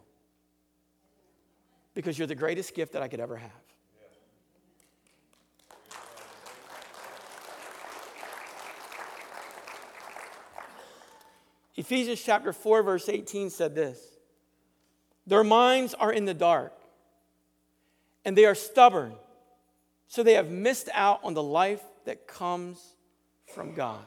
[1.93, 3.51] Because you're the greatest gift that I could ever have.
[11.77, 13.99] Ephesians chapter 4, verse 18 said this
[15.27, 16.73] Their minds are in the dark,
[18.23, 19.13] and they are stubborn,
[20.07, 22.95] so they have missed out on the life that comes
[23.53, 24.05] from God.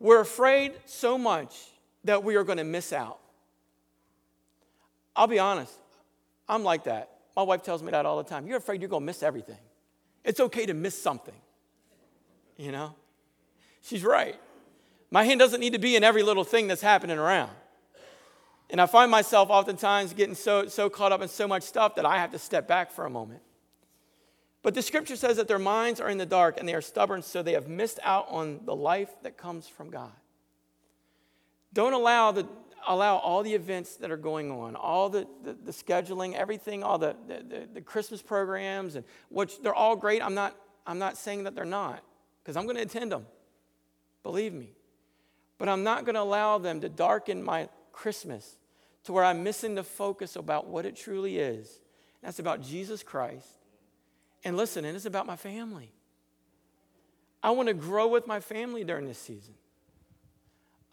[0.00, 1.54] We're afraid so much
[2.04, 3.18] that we are going to miss out.
[5.16, 5.72] I'll be honest,
[6.48, 7.10] I'm like that.
[7.36, 8.46] My wife tells me that all the time.
[8.46, 9.58] You're afraid you're going to miss everything.
[10.24, 11.34] It's okay to miss something.
[12.56, 12.94] You know?
[13.82, 14.36] She's right.
[15.10, 17.50] My hand doesn't need to be in every little thing that's happening around.
[18.70, 22.06] And I find myself oftentimes getting so, so caught up in so much stuff that
[22.06, 23.42] I have to step back for a moment.
[24.62, 27.22] But the scripture says that their minds are in the dark and they are stubborn,
[27.22, 30.10] so they have missed out on the life that comes from God.
[31.74, 32.46] Don't allow, the,
[32.86, 36.98] allow all the events that are going on, all the, the, the scheduling, everything, all
[36.98, 40.22] the, the, the, Christmas programs, and which they're all great.
[40.22, 40.56] I'm not,
[40.86, 42.02] I'm not saying that they're not,
[42.42, 43.26] because I'm going to attend them.
[44.22, 44.70] Believe me.
[45.58, 48.56] But I'm not going to allow them to darken my Christmas
[49.04, 51.80] to where I'm missing the focus about what it truly is.
[52.22, 53.46] That's about Jesus Christ.
[54.44, 55.92] And listen, and it's about my family.
[57.42, 59.54] I want to grow with my family during this season.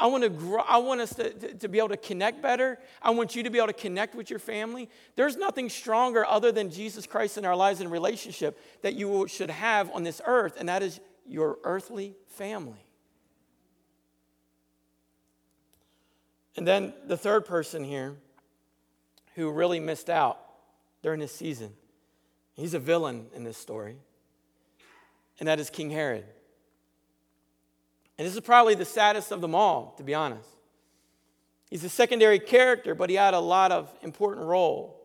[0.01, 2.79] I want to grow, I want us to, to, to, be able to connect better.
[3.03, 4.89] I want you to be able to connect with your family.
[5.15, 9.51] There's nothing stronger other than Jesus Christ in our lives and relationship that you should
[9.51, 12.83] have on this earth, and that is your earthly family.
[16.57, 18.15] And then the third person here
[19.35, 20.39] who really missed out
[21.03, 21.73] during this season,
[22.55, 23.97] he's a villain in this story,
[25.39, 26.25] and that is King Herod.
[28.21, 30.47] And this is probably the saddest of them all, to be honest.
[31.71, 35.01] He's a secondary character, but he had a lot of important role.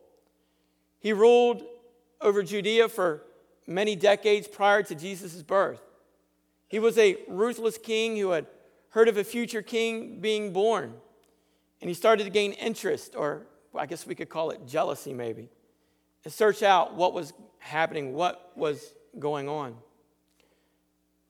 [1.00, 1.62] He ruled
[2.20, 3.22] over Judea for
[3.66, 5.80] many decades prior to Jesus' birth.
[6.68, 8.44] He was a ruthless king who had
[8.90, 10.92] heard of a future king being born.
[11.80, 15.48] And he started to gain interest, or I guess we could call it jealousy maybe,
[16.22, 19.74] and search out what was happening, what was going on.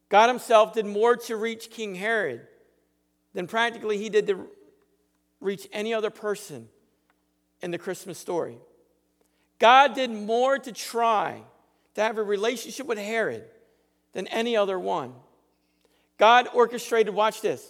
[0.09, 2.47] God himself did more to reach King Herod
[3.35, 4.47] than practically he did to
[5.41, 6.69] reach any other person
[7.61, 8.59] in the Christmas story.
[9.59, 11.43] God did more to try
[11.95, 13.45] to have a relationship with Herod
[14.13, 15.13] than any other one.
[16.19, 17.67] God orchestrated, watch this,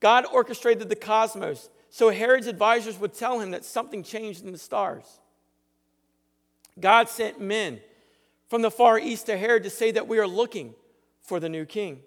[0.00, 4.58] God orchestrated the cosmos so Herod's advisors would tell him that something changed in the
[4.58, 5.20] stars.
[6.80, 7.80] God sent men
[8.48, 10.74] from the far east to Herod to say that we are looking
[11.22, 12.00] for the new king.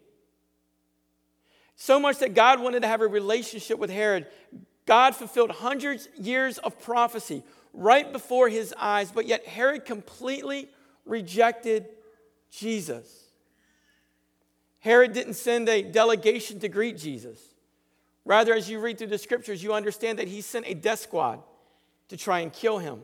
[1.75, 4.27] So much that God wanted to have a relationship with Herod.
[4.85, 10.69] God fulfilled hundreds years of prophecy right before his eyes, but yet Herod completely
[11.05, 11.87] rejected
[12.49, 13.25] Jesus.
[14.79, 17.41] Herod didn't send a delegation to greet Jesus.
[18.23, 21.41] Rather, as you read through the scriptures, you understand that he sent a death squad
[22.09, 23.01] to try and kill him.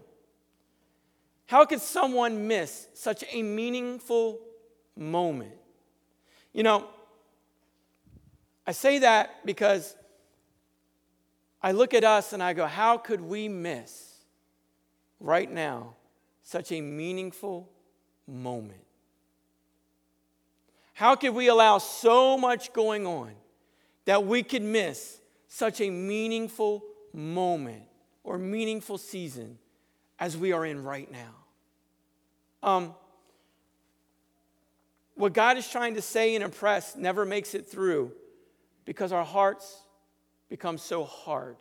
[1.47, 4.39] How could someone miss such a meaningful
[4.95, 5.53] moment?
[6.53, 6.87] You know,
[8.65, 9.95] I say that because
[11.61, 14.15] I look at us and I go, how could we miss
[15.19, 15.95] right now
[16.43, 17.69] such a meaningful
[18.27, 18.85] moment?
[20.93, 23.31] How could we allow so much going on
[24.05, 26.83] that we could miss such a meaningful
[27.13, 27.83] moment
[28.23, 29.57] or meaningful season
[30.19, 31.35] as we are in right now.
[32.63, 32.95] Um,
[35.21, 38.11] what God is trying to say and impress never makes it through
[38.85, 39.83] because our hearts
[40.49, 41.57] become so hard.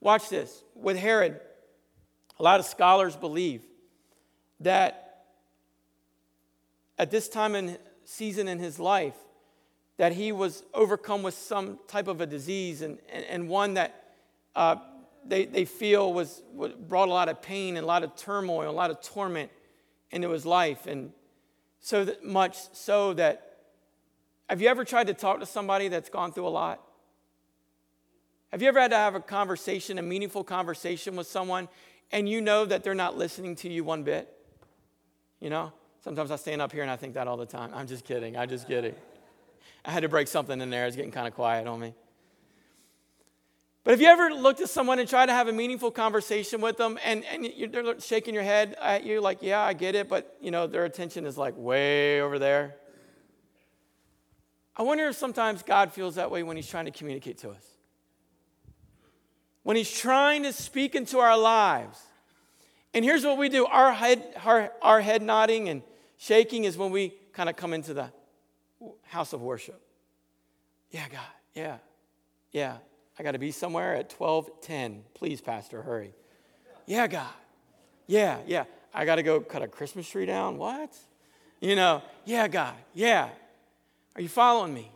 [0.00, 0.62] Watch this.
[0.74, 1.40] With Herod,
[2.38, 3.62] a lot of scholars believe
[4.60, 5.24] that
[6.98, 9.16] at this time and season in his life,
[9.96, 14.12] that he was overcome with some type of a disease and, and, and one that
[14.54, 14.76] uh,
[15.24, 16.42] they, they feel was,
[16.86, 19.50] brought a lot of pain and a lot of turmoil, a lot of torment
[20.10, 20.86] into his life.
[20.86, 21.12] And
[21.86, 23.58] so that much so that,
[24.50, 26.82] have you ever tried to talk to somebody that's gone through a lot?
[28.50, 31.68] Have you ever had to have a conversation, a meaningful conversation with someone,
[32.10, 34.28] and you know that they're not listening to you one bit?
[35.38, 35.72] You know?
[36.02, 37.70] Sometimes I stand up here and I think that all the time.
[37.72, 38.36] I'm just kidding.
[38.36, 38.96] I'm just kidding.
[39.84, 40.88] I had to break something in there.
[40.88, 41.94] It's getting kind of quiet on me.
[43.86, 46.76] But have you ever looked at someone and tried to have a meaningful conversation with
[46.76, 50.36] them and, and you're shaking your head at you like, yeah, I get it, but
[50.40, 52.74] you know, their attention is like way over there?
[54.76, 57.64] I wonder if sometimes God feels that way when he's trying to communicate to us.
[59.62, 62.02] When he's trying to speak into our lives.
[62.92, 65.82] And here's what we do our head, our, our head nodding and
[66.16, 68.10] shaking is when we kind of come into the
[69.04, 69.80] house of worship.
[70.90, 71.20] Yeah, God,
[71.54, 71.76] yeah,
[72.50, 72.78] yeah.
[73.18, 75.00] I got to be somewhere at 12:10.
[75.14, 76.14] Please, pastor, hurry.
[76.86, 77.26] Yeah, God.
[78.06, 78.64] Yeah, yeah.
[78.94, 80.58] I got to go cut a Christmas tree down.
[80.58, 80.94] What?
[81.60, 82.74] You know, yeah, God.
[82.94, 83.28] Yeah.
[84.14, 84.90] Are you following me?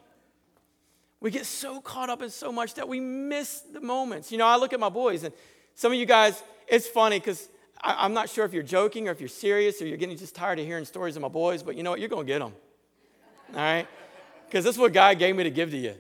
[1.20, 4.33] We get so caught up in so much that we miss the moments.
[4.33, 5.35] You know, I look at my boys, and
[5.74, 7.48] some of you guys, it's funny because
[7.83, 10.59] I'm not sure if you're joking or if you're serious or you're getting just tired
[10.59, 12.00] of hearing stories of my boys, but you know what?
[12.00, 12.54] You're going to get them.
[13.50, 13.87] All right?
[14.46, 15.94] Because this is what God gave me to give to you.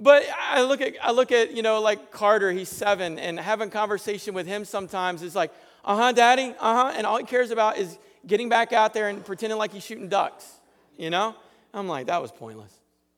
[0.00, 3.70] But I look at I look at you know like Carter, he's seven, and having
[3.70, 5.52] conversation with him sometimes is like,
[5.84, 9.08] uh huh, daddy, uh huh, and all he cares about is getting back out there
[9.08, 10.60] and pretending like he's shooting ducks.
[10.96, 11.34] You know,
[11.72, 12.72] I'm like that was pointless.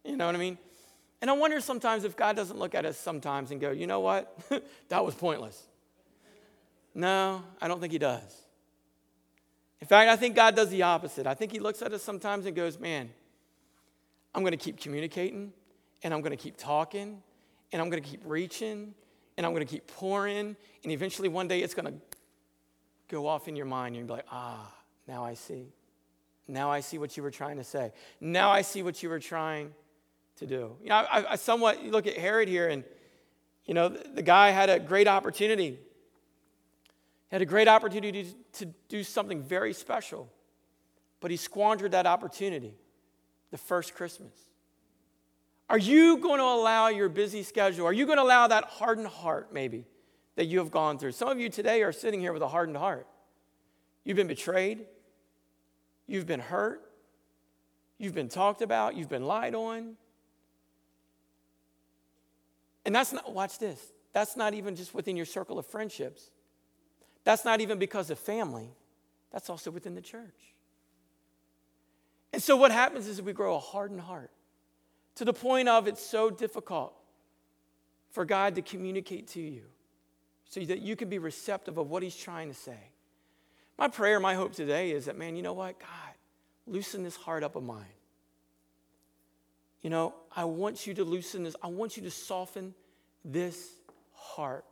[0.05, 0.59] You know what I mean?
[1.21, 4.01] And I wonder sometimes if God doesn't look at us sometimes and go, you know
[4.01, 4.35] what,
[4.89, 5.63] that was pointless.
[6.95, 8.37] No, I don't think He does.
[9.81, 11.27] In fact, I think God does the opposite.
[11.27, 13.11] I think He looks at us sometimes and goes, man,
[14.35, 15.53] I'm going to keep communicating
[16.03, 17.23] and I'm going to keep talking,
[17.73, 18.95] and I'm going to keep reaching,
[19.37, 21.95] and I'm going to keep pouring, and eventually one day it's going to
[23.09, 23.97] go off in your mind.
[23.97, 24.73] To be like, ah,
[25.07, 25.73] now I see.
[26.49, 27.93] Now I see what you were trying to say.
[28.21, 29.73] Now I see what you were trying
[30.37, 30.77] to do.
[30.83, 32.85] You know, I, I somewhat look at Herod here, and
[33.67, 35.79] you know, the, the guy had a great opportunity.
[37.29, 40.29] He had a great opportunity to, to do something very special,
[41.21, 42.75] but he squandered that opportunity
[43.53, 44.33] the first Christmas.
[45.71, 49.07] Are you going to allow your busy schedule, are you going to allow that hardened
[49.07, 49.85] heart maybe
[50.35, 51.13] that you have gone through?
[51.13, 53.07] Some of you today are sitting here with a hardened heart.
[54.05, 54.85] You've been betrayed,
[56.09, 56.83] you've been hurt,
[57.99, 59.95] you've been talked about, you've been lied on.
[62.85, 66.31] And that's not, watch this, that's not even just within your circle of friendships.
[67.23, 68.71] That's not even because of family,
[69.31, 70.57] that's also within the church.
[72.33, 74.33] And so what happens is we grow a hardened heart
[75.21, 76.95] to the point of it's so difficult
[78.11, 79.65] for God to communicate to you
[80.47, 82.89] so that you can be receptive of what He's trying to say.
[83.77, 85.79] My prayer, my hope today is that, man, you know what?
[85.79, 86.15] God,
[86.67, 87.85] loosen this heart up of mine.
[89.83, 92.73] You know, I want you to loosen this, I want you to soften
[93.23, 93.73] this
[94.15, 94.65] heart.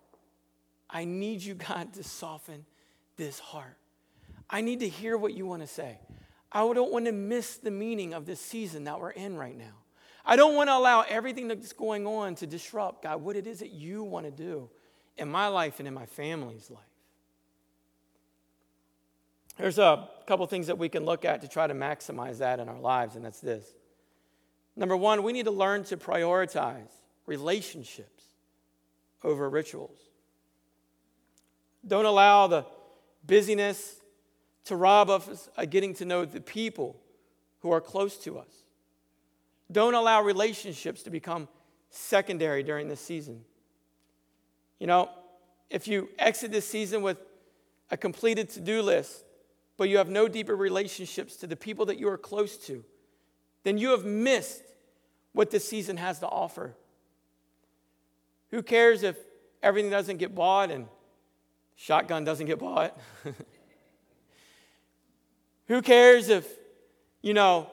[0.89, 2.65] I need you, God, to soften
[3.19, 3.77] this heart.
[4.49, 5.99] I need to hear what you want to say.
[6.51, 9.75] I don't want to miss the meaning of this season that we're in right now.
[10.25, 13.61] I don't want to allow everything that's going on to disrupt, God, what it is
[13.61, 14.69] that you want to do
[15.17, 16.83] in my life and in my family's life.
[19.57, 22.69] There's a couple things that we can look at to try to maximize that in
[22.69, 23.65] our lives, and that's this.
[24.77, 26.91] Number one, we need to learn to prioritize
[27.27, 28.25] relationships
[29.25, 29.99] over rituals.
[31.85, 32.65] Don't allow the
[33.27, 34.01] busyness
[34.67, 37.01] to rob us of getting to know the people
[37.61, 38.65] who are close to us.
[39.71, 41.49] Don't allow relationships to become
[41.91, 43.45] secondary during this season.
[44.79, 45.11] You know,
[45.71, 47.19] if you exit this season with
[47.91, 49.25] a completed to do list,
[49.77, 52.85] but you have no deeper relationships to the people that you are close to,
[53.65, 54.63] then you have missed
[55.33, 56.75] what this season has to offer.
[58.51, 59.17] Who cares if
[59.63, 60.87] everything doesn't get bought and
[61.77, 62.99] shotgun doesn't get bought?
[65.69, 66.47] Who cares if,
[67.21, 67.71] you know,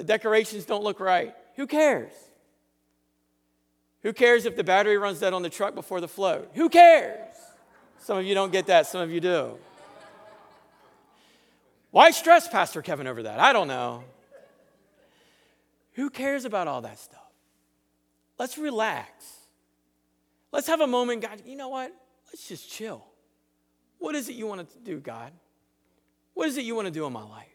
[0.00, 1.34] the decorations don't look right.
[1.56, 2.14] Who cares?
[4.02, 6.50] Who cares if the battery runs dead on the truck before the float?
[6.54, 7.34] Who cares?
[7.98, 9.58] Some of you don't get that, some of you do.
[11.90, 13.40] Why stress Pastor Kevin over that?
[13.40, 14.04] I don't know.
[15.96, 17.20] Who cares about all that stuff?
[18.38, 19.10] Let's relax.
[20.50, 21.94] Let's have a moment, God, you know what?
[22.28, 23.04] Let's just chill.
[23.98, 25.30] What is it you want to do, God?
[26.32, 27.49] What is it you want to do in my life?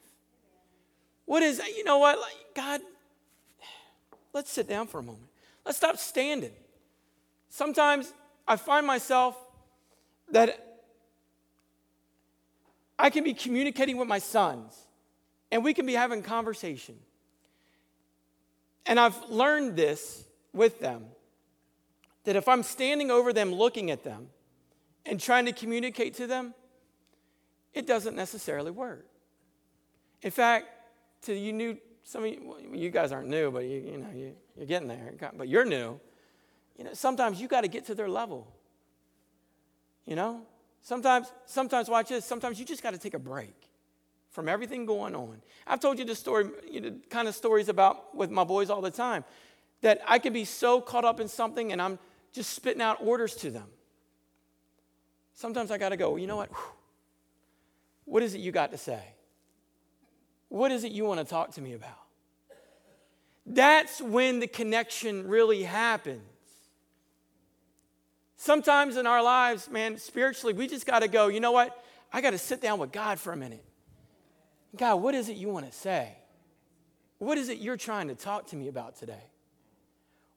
[1.26, 1.76] What is, that?
[1.76, 2.20] you know what,
[2.56, 2.82] God,
[4.34, 5.28] let's sit down for a moment.
[5.66, 6.52] Let's stop standing.
[7.50, 8.14] Sometimes
[8.48, 9.36] I find myself
[10.32, 10.82] that
[12.98, 14.78] I can be communicating with my sons
[15.52, 16.96] and we can be having conversation.
[18.86, 20.24] And I've learned this
[20.54, 21.06] with them
[22.26, 24.30] that if I'm standing over them looking at them
[25.06, 26.54] and trying to communicate to them,
[27.74, 29.06] it doesn't necessarily work.
[30.22, 30.68] In fact,
[31.26, 34.08] to you new, some of you, well, you guys aren't new, but you, you know,
[34.14, 36.00] you, you're getting there, but you're new.
[36.78, 38.54] You know, sometimes you got to get to their level.
[40.06, 40.42] You know,
[40.82, 42.26] sometimes, sometimes watch this.
[42.26, 43.56] Sometimes you just got to take a break
[44.30, 45.42] from everything going on.
[45.66, 48.82] I've told you the story, you know, kind of stories about with my boys all
[48.82, 49.24] the time,
[49.82, 51.98] that I can be so caught up in something and I'm
[52.34, 53.68] just spitting out orders to them.
[55.34, 56.18] Sometimes I got to go.
[56.18, 56.50] You know what?
[58.06, 59.02] What is it you got to say?
[60.56, 62.00] What is it you want to talk to me about?
[63.46, 66.22] That's when the connection really happens.
[68.38, 71.84] Sometimes in our lives, man, spiritually, we just got to go, you know what?
[72.14, 73.66] I got to sit down with God for a minute.
[74.78, 76.16] God, what is it you want to say?
[77.18, 79.24] What is it you're trying to talk to me about today?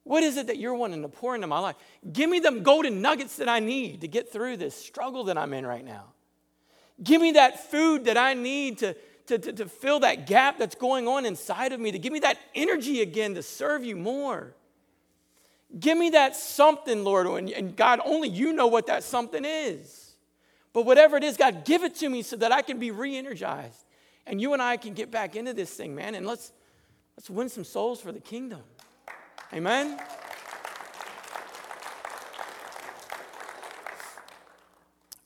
[0.02, 1.76] What is it that you're wanting to pour into my life?
[2.12, 5.54] Give me them golden nuggets that I need to get through this struggle that I'm
[5.54, 6.06] in right now.
[7.00, 8.96] Give me that food that I need to,
[9.28, 12.20] to, to, to fill that gap that's going on inside of me, to give me
[12.20, 14.54] that energy again to serve you more.
[15.78, 17.26] Give me that something, Lord.
[17.26, 20.12] And, and God, only you know what that something is.
[20.72, 23.16] But whatever it is, God, give it to me so that I can be re
[23.16, 23.84] energized.
[24.26, 26.14] And you and I can get back into this thing, man.
[26.14, 26.52] And let's,
[27.16, 28.62] let's win some souls for the kingdom.
[29.52, 29.98] Amen?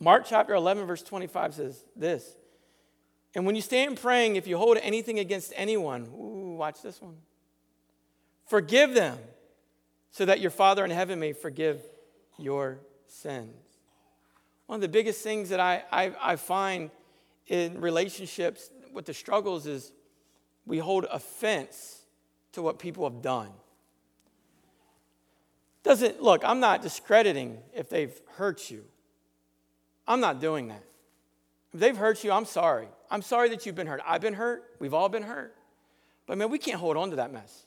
[0.01, 2.35] Mark chapter 11, verse 25 says this
[3.35, 7.17] and when you stand praying, if you hold anything against anyone, ooh, watch this one.
[8.47, 9.19] Forgive them
[10.11, 11.81] so that your Father in heaven may forgive
[12.39, 13.55] your sins.
[14.67, 16.91] One of the biggest things that I, I, I find
[17.47, 19.93] in relationships with the struggles is
[20.67, 22.05] we hold offense
[22.53, 23.49] to what people have done.
[25.83, 28.85] Doesn't look, I'm not discrediting if they've hurt you.
[30.07, 30.85] I'm not doing that.
[31.73, 32.89] If they've hurt you, I'm sorry.
[33.13, 34.01] I'm sorry that you've been hurt.
[34.07, 34.65] I've been hurt.
[34.79, 35.55] We've all been hurt.
[36.27, 37.67] But man, we can't hold on to that mess.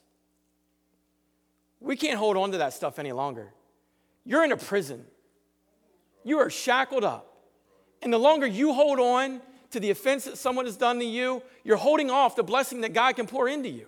[1.79, 3.53] We can't hold on to that stuff any longer.
[4.25, 5.05] You're in a prison.
[6.23, 7.31] You are shackled up.
[8.01, 9.39] And the longer you hold on
[9.69, 12.93] to the offense that someone has done to you, you're holding off the blessing that
[12.93, 13.87] God can pour into you.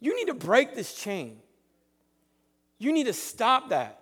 [0.00, 1.40] You need to break this chain.
[2.78, 4.00] You need to stop that.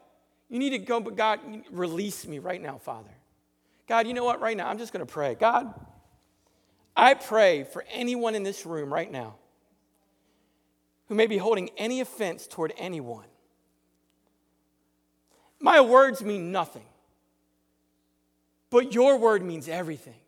[0.49, 1.41] You need to go, but God,
[1.73, 3.11] release me right now, Father.
[3.89, 4.41] God, you know what?
[4.41, 5.35] Right now, I'm just going to pray.
[5.35, 5.73] God,
[6.95, 9.37] I pray for anyone in this room right now
[11.09, 13.25] who may be holding any offense toward anyone.
[15.59, 16.85] My words mean nothing,
[18.71, 20.21] but your word means everything.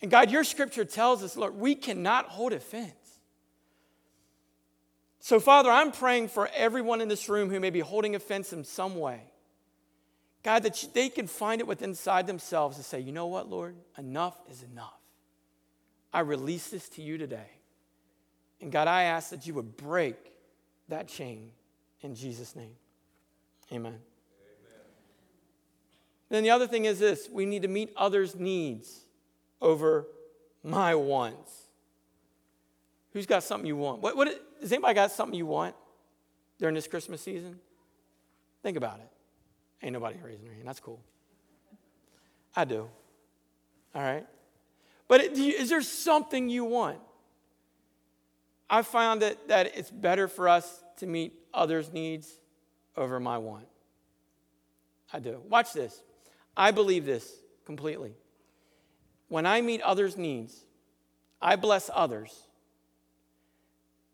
[0.00, 2.92] And God, your scripture tells us, Lord, we cannot hold offense.
[5.20, 8.64] So, Father, I'm praying for everyone in this room who may be holding offense in
[8.64, 9.22] some way.
[10.44, 13.74] God, that they can find it within inside themselves to say, you know what, Lord?
[13.96, 15.00] Enough is enough.
[16.12, 17.48] I release this to you today.
[18.60, 20.16] And God, I ask that you would break
[20.88, 21.50] that chain
[22.02, 22.76] in Jesus' name.
[23.72, 23.92] Amen.
[23.92, 24.00] Amen.
[26.28, 29.00] Then the other thing is this we need to meet others' needs
[29.62, 30.06] over
[30.62, 31.52] my wants.
[33.14, 34.02] Who's got something you want?
[34.02, 34.28] What, what,
[34.60, 35.74] has anybody got something you want
[36.58, 37.58] during this Christmas season?
[38.62, 39.13] Think about it.
[39.84, 40.66] Ain't nobody raising their hand.
[40.66, 40.98] That's cool.
[42.56, 42.88] I do.
[43.94, 44.26] All right.
[45.08, 46.98] But is there something you want?
[48.70, 52.32] I found that, that it's better for us to meet others' needs
[52.96, 53.66] over my want.
[55.12, 55.42] I do.
[55.50, 56.02] Watch this.
[56.56, 57.30] I believe this
[57.66, 58.14] completely.
[59.28, 60.64] When I meet others' needs,
[61.42, 62.34] I bless others.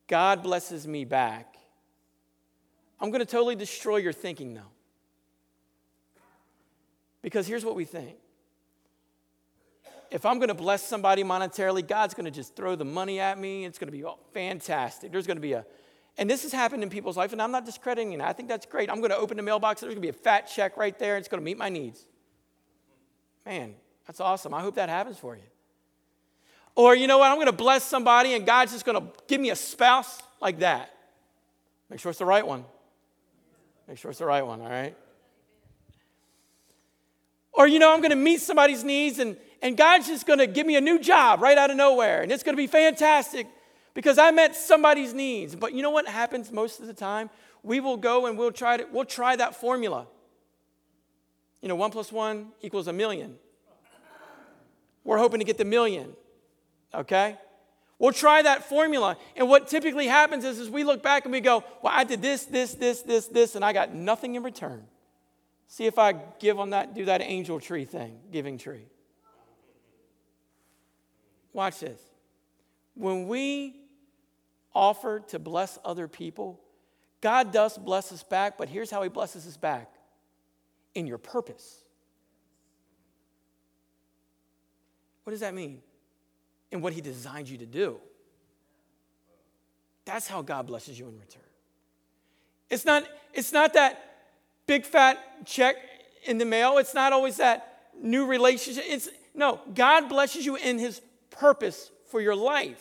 [0.08, 1.54] God blesses me back.
[3.00, 4.66] I'm going to totally destroy your thinking now.
[7.22, 8.16] Because here's what we think
[10.10, 13.38] if I'm going to bless somebody monetarily, God's going to just throw the money at
[13.38, 13.64] me.
[13.64, 14.04] It's going to be
[14.34, 15.12] fantastic.
[15.12, 15.64] There's going to be a,
[16.18, 18.20] and this has happened in people's life, and I'm not discrediting it.
[18.20, 18.90] I think that's great.
[18.90, 21.16] I'm going to open the mailbox, there's going to be a fat check right there,
[21.16, 22.04] it's going to meet my needs.
[23.46, 23.74] Man,
[24.06, 24.52] that's awesome.
[24.52, 25.42] I hope that happens for you.
[26.74, 29.40] Or, you know what, I'm going to bless somebody, and God's just going to give
[29.40, 30.92] me a spouse like that.
[31.88, 32.64] Make sure it's the right one.
[33.86, 34.96] Make sure it's the right one, all right?
[37.60, 40.46] Or, you know, I'm going to meet somebody's needs and, and God's just going to
[40.46, 42.22] give me a new job right out of nowhere.
[42.22, 43.46] And it's going to be fantastic
[43.92, 45.54] because I met somebody's needs.
[45.54, 47.28] But you know what happens most of the time?
[47.62, 50.06] We will go and we'll try, to, we'll try that formula.
[51.60, 53.36] You know, one plus one equals a million.
[55.04, 56.14] We're hoping to get the million,
[56.94, 57.36] okay?
[57.98, 59.18] We'll try that formula.
[59.36, 62.22] And what typically happens is, is we look back and we go, well, I did
[62.22, 64.86] this, this, this, this, this, and I got nothing in return.
[65.70, 68.86] See if I give on that, do that angel tree thing, giving tree.
[71.52, 72.00] Watch this.
[72.94, 73.76] When we
[74.74, 76.60] offer to bless other people,
[77.20, 79.94] God does bless us back, but here's how He blesses us back
[80.96, 81.84] in your purpose.
[85.22, 85.82] What does that mean?
[86.72, 88.00] In what He designed you to do.
[90.04, 91.42] That's how God blesses you in return.
[92.68, 94.09] It's not, it's not that
[94.70, 95.74] big fat check
[96.26, 96.78] in the mail.
[96.78, 98.84] It's not always that new relationship.
[98.86, 102.80] It's no, God blesses you in his purpose for your life.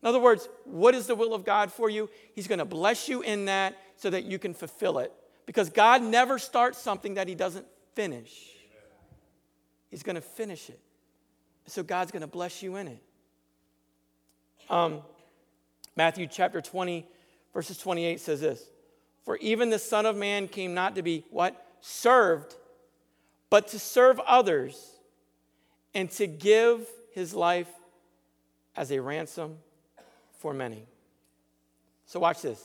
[0.00, 2.08] In other words, what is the will of God for you?
[2.34, 5.12] He's going to bless you in that so that you can fulfill it.
[5.44, 8.32] Because God never starts something that he doesn't finish.
[9.90, 10.80] He's going to finish it.
[11.66, 13.02] So God's going to bless you in it.
[14.70, 15.02] Um,
[15.96, 17.06] Matthew chapter 20,
[17.52, 18.70] verses 28 says this
[19.24, 21.66] for even the Son of Man came not to be what?
[21.80, 22.54] Served,
[23.50, 24.90] but to serve others
[25.94, 27.68] and to give his life
[28.76, 29.58] as a ransom
[30.38, 30.86] for many.
[32.06, 32.62] So, watch this.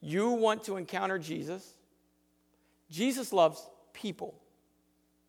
[0.00, 1.74] You want to encounter Jesus.
[2.90, 4.34] Jesus loves people.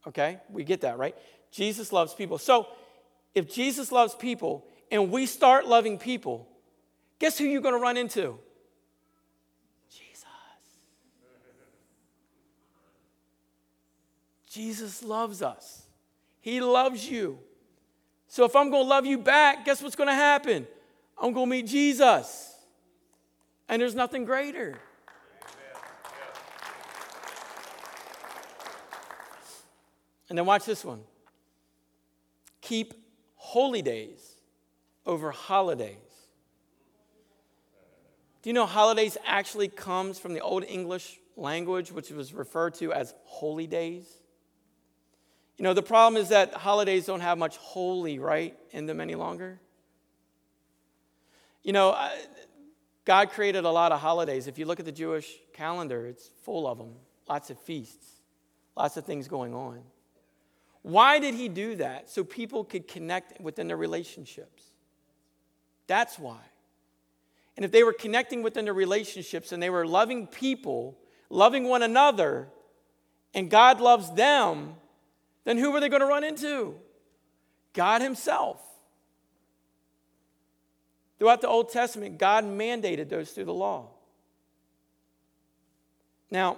[0.07, 0.39] Okay?
[0.49, 1.15] We get that, right?
[1.51, 2.37] Jesus loves people.
[2.37, 2.67] So,
[3.35, 6.47] if Jesus loves people and we start loving people,
[7.19, 8.39] guess who you're going to run into?
[14.53, 15.87] Jesus loves us.
[16.39, 17.39] He loves you.
[18.27, 20.67] So if I'm going to love you back, guess what's going to happen?
[21.17, 22.53] I'm going to meet Jesus.
[23.67, 24.77] And there's nothing greater.
[30.29, 31.01] And then watch this one.
[32.61, 32.93] Keep
[33.35, 34.35] holy days
[35.03, 35.97] over holidays.
[38.43, 42.93] Do you know holidays actually comes from the Old English language, which was referred to
[42.93, 44.19] as holy days?
[45.57, 49.15] You know, the problem is that holidays don't have much holy, right, in them any
[49.15, 49.59] longer.
[51.61, 51.95] You know,
[53.05, 54.47] God created a lot of holidays.
[54.47, 56.95] If you look at the Jewish calendar, it's full of them,
[57.29, 58.07] lots of feasts,
[58.75, 59.81] lots of things going on.
[60.81, 62.09] Why did he do that?
[62.09, 64.63] So people could connect within their relationships.
[65.87, 66.39] That's why.
[67.55, 70.97] And if they were connecting within their relationships and they were loving people,
[71.29, 72.47] loving one another,
[73.33, 74.75] and God loves them,
[75.45, 76.75] then who were they going to run into?
[77.73, 78.61] God Himself.
[81.19, 83.89] Throughout the Old Testament, God mandated those through the law.
[86.29, 86.57] Now,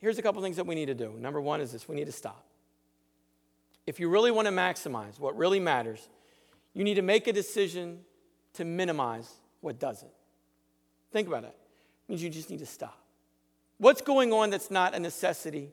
[0.00, 1.14] here's a couple things that we need to do.
[1.18, 2.44] Number one is this we need to stop.
[3.86, 6.08] If you really want to maximize what really matters,
[6.74, 8.00] you need to make a decision
[8.54, 10.10] to minimize what doesn't.
[11.12, 11.48] Think about it.
[11.54, 12.98] it means you just need to stop.
[13.78, 15.72] What's going on that's not a necessity,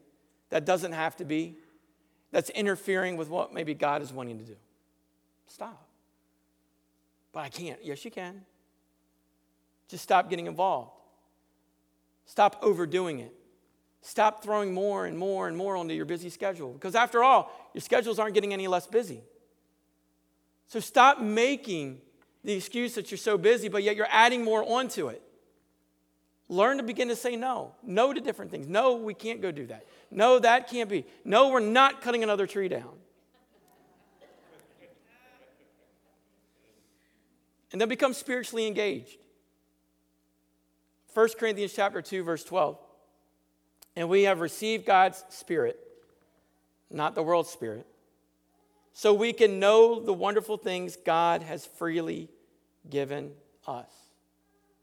[0.49, 1.57] that doesn't have to be?
[2.37, 4.55] That's interfering with what maybe God is wanting to do.
[5.47, 5.87] Stop.
[7.33, 7.79] But I can't.
[7.83, 8.45] Yes, you can.
[9.87, 10.91] Just stop getting involved.
[12.27, 13.33] Stop overdoing it.
[14.03, 16.73] Stop throwing more and more and more onto your busy schedule.
[16.73, 19.23] Because after all, your schedules aren't getting any less busy.
[20.67, 22.01] So stop making
[22.43, 25.23] the excuse that you're so busy, but yet you're adding more onto it.
[26.49, 27.73] Learn to begin to say no.
[27.83, 28.67] No to different things.
[28.67, 29.85] No, we can't go do that.
[30.09, 31.05] No, that can't be.
[31.25, 32.89] No, we're not cutting another tree down.
[37.71, 39.17] And then become spiritually engaged.
[41.13, 42.77] 1 Corinthians chapter 2 verse 12.
[43.95, 45.79] And we have received God's spirit,
[46.89, 47.87] not the world's spirit,
[48.93, 52.29] so we can know the wonderful things God has freely
[52.89, 53.31] given
[53.67, 53.89] us.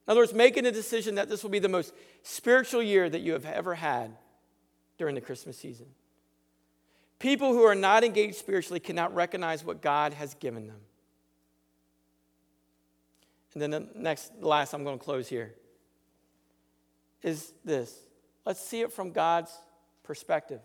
[0.07, 3.21] In other words, making a decision that this will be the most spiritual year that
[3.21, 4.11] you have ever had
[4.99, 5.87] during the Christmas season.
[7.19, 10.81] People who are not engaged spiritually cannot recognize what God has given them.
[13.55, 15.55] And then the next, last, I'm going to close here,
[17.23, 17.95] is this.
[18.45, 19.53] Let's see it from God's
[20.03, 20.61] perspective.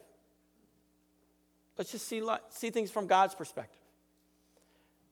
[1.78, 3.80] Let's just see, see things from God's perspective.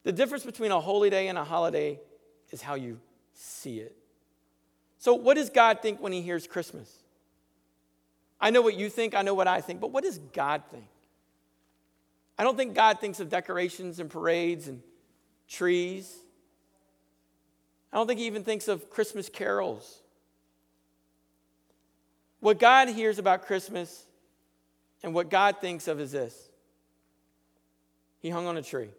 [0.03, 1.99] The difference between a holy day and a holiday
[2.51, 2.99] is how you
[3.34, 3.97] see it.
[5.00, 6.91] So, what does God think when He hears Christmas?
[8.39, 10.86] I know what you think, I know what I think, but what does God think?
[12.38, 14.82] I don't think God thinks of decorations and parades and
[15.50, 16.16] trees.
[17.91, 20.02] I don't think He even thinks of Christmas carols.
[22.39, 24.06] What God hears about Christmas
[25.02, 26.50] and what God thinks of is this
[28.20, 28.89] He hung on a tree.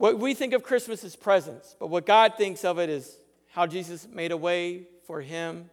[0.00, 3.18] What we think of Christmas is presents, but what God thinks of it is
[3.50, 5.68] how Jesus made a way for him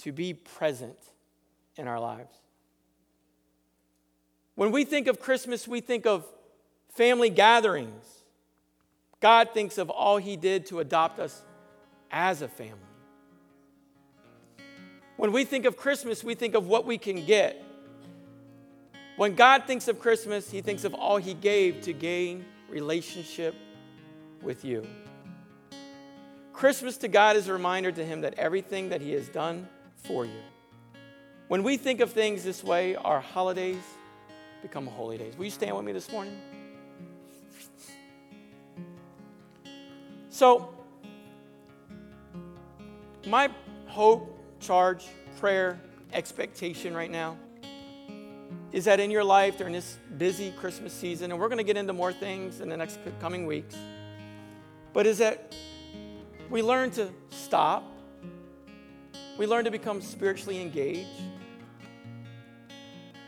[0.00, 0.98] to be present
[1.78, 2.36] in our lives.
[4.54, 6.26] When we think of Christmas, we think of
[6.90, 8.04] family gatherings.
[9.20, 11.40] God thinks of all he did to adopt us
[12.10, 12.76] as a family.
[15.16, 17.64] When we think of Christmas, we think of what we can get.
[19.16, 23.54] When God thinks of Christmas, he thinks of all he gave to gain relationship
[24.42, 24.86] with you.
[26.52, 30.24] Christmas to God is a reminder to Him that everything that He has done for
[30.24, 30.42] you.
[31.48, 33.82] When we think of things this way, our holidays
[34.62, 35.36] become holy days.
[35.36, 36.40] Will you stand with me this morning?
[40.30, 40.74] So,
[43.26, 43.50] my
[43.86, 45.06] hope, charge,
[45.38, 45.80] prayer,
[46.12, 47.36] expectation right now
[48.74, 51.76] is that in your life during this busy Christmas season, and we're going to get
[51.76, 53.76] into more things in the next coming weeks,
[54.92, 55.54] but is that
[56.50, 57.84] we learn to stop,
[59.38, 61.08] we learn to become spiritually engaged.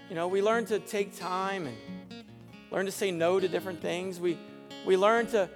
[0.08, 2.24] You know, we learn to take time and
[2.72, 4.18] learn to say no to different things.
[4.18, 4.36] We,
[4.84, 5.48] we learn to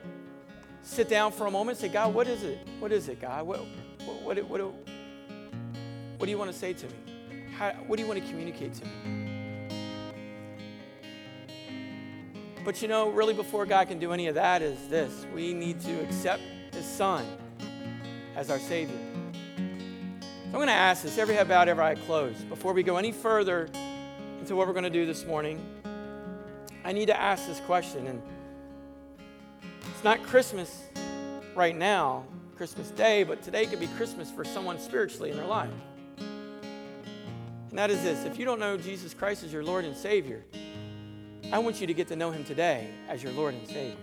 [0.82, 2.64] sit down for a moment and say, God, what is it?
[2.78, 3.44] What is it, God?
[3.44, 3.58] What,
[4.04, 7.48] what, what, what, what do you want to say to me?
[7.58, 9.19] How, what do you want to communicate to me?
[12.64, 15.80] But you know, really, before God can do any of that, is this we need
[15.80, 16.42] to accept
[16.72, 17.24] His Son
[18.36, 18.98] as our Savior.
[19.30, 22.48] So I'm going to ask this every head bowed, every eye closed.
[22.48, 23.68] Before we go any further
[24.40, 25.64] into what we're going to do this morning,
[26.84, 28.06] I need to ask this question.
[28.06, 28.22] And
[29.90, 30.84] it's not Christmas
[31.54, 32.24] right now,
[32.56, 35.70] Christmas Day, but today could be Christmas for someone spiritually in their life.
[36.18, 40.44] And that is this if you don't know Jesus Christ as your Lord and Savior,
[41.52, 43.96] I want you to get to know him today as your Lord and Savior.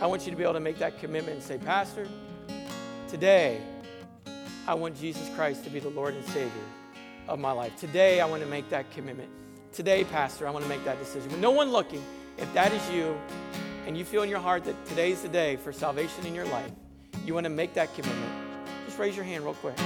[0.00, 2.06] I want you to be able to make that commitment and say, Pastor,
[3.08, 3.60] today
[4.68, 6.52] I want Jesus Christ to be the Lord and Savior
[7.26, 7.74] of my life.
[7.76, 9.28] Today I want to make that commitment.
[9.72, 11.28] Today, Pastor, I want to make that decision.
[11.28, 12.04] With no one looking,
[12.36, 13.18] if that is you
[13.88, 16.70] and you feel in your heart that today's the day for salvation in your life,
[17.24, 18.32] you want to make that commitment,
[18.86, 19.76] just raise your hand real quick.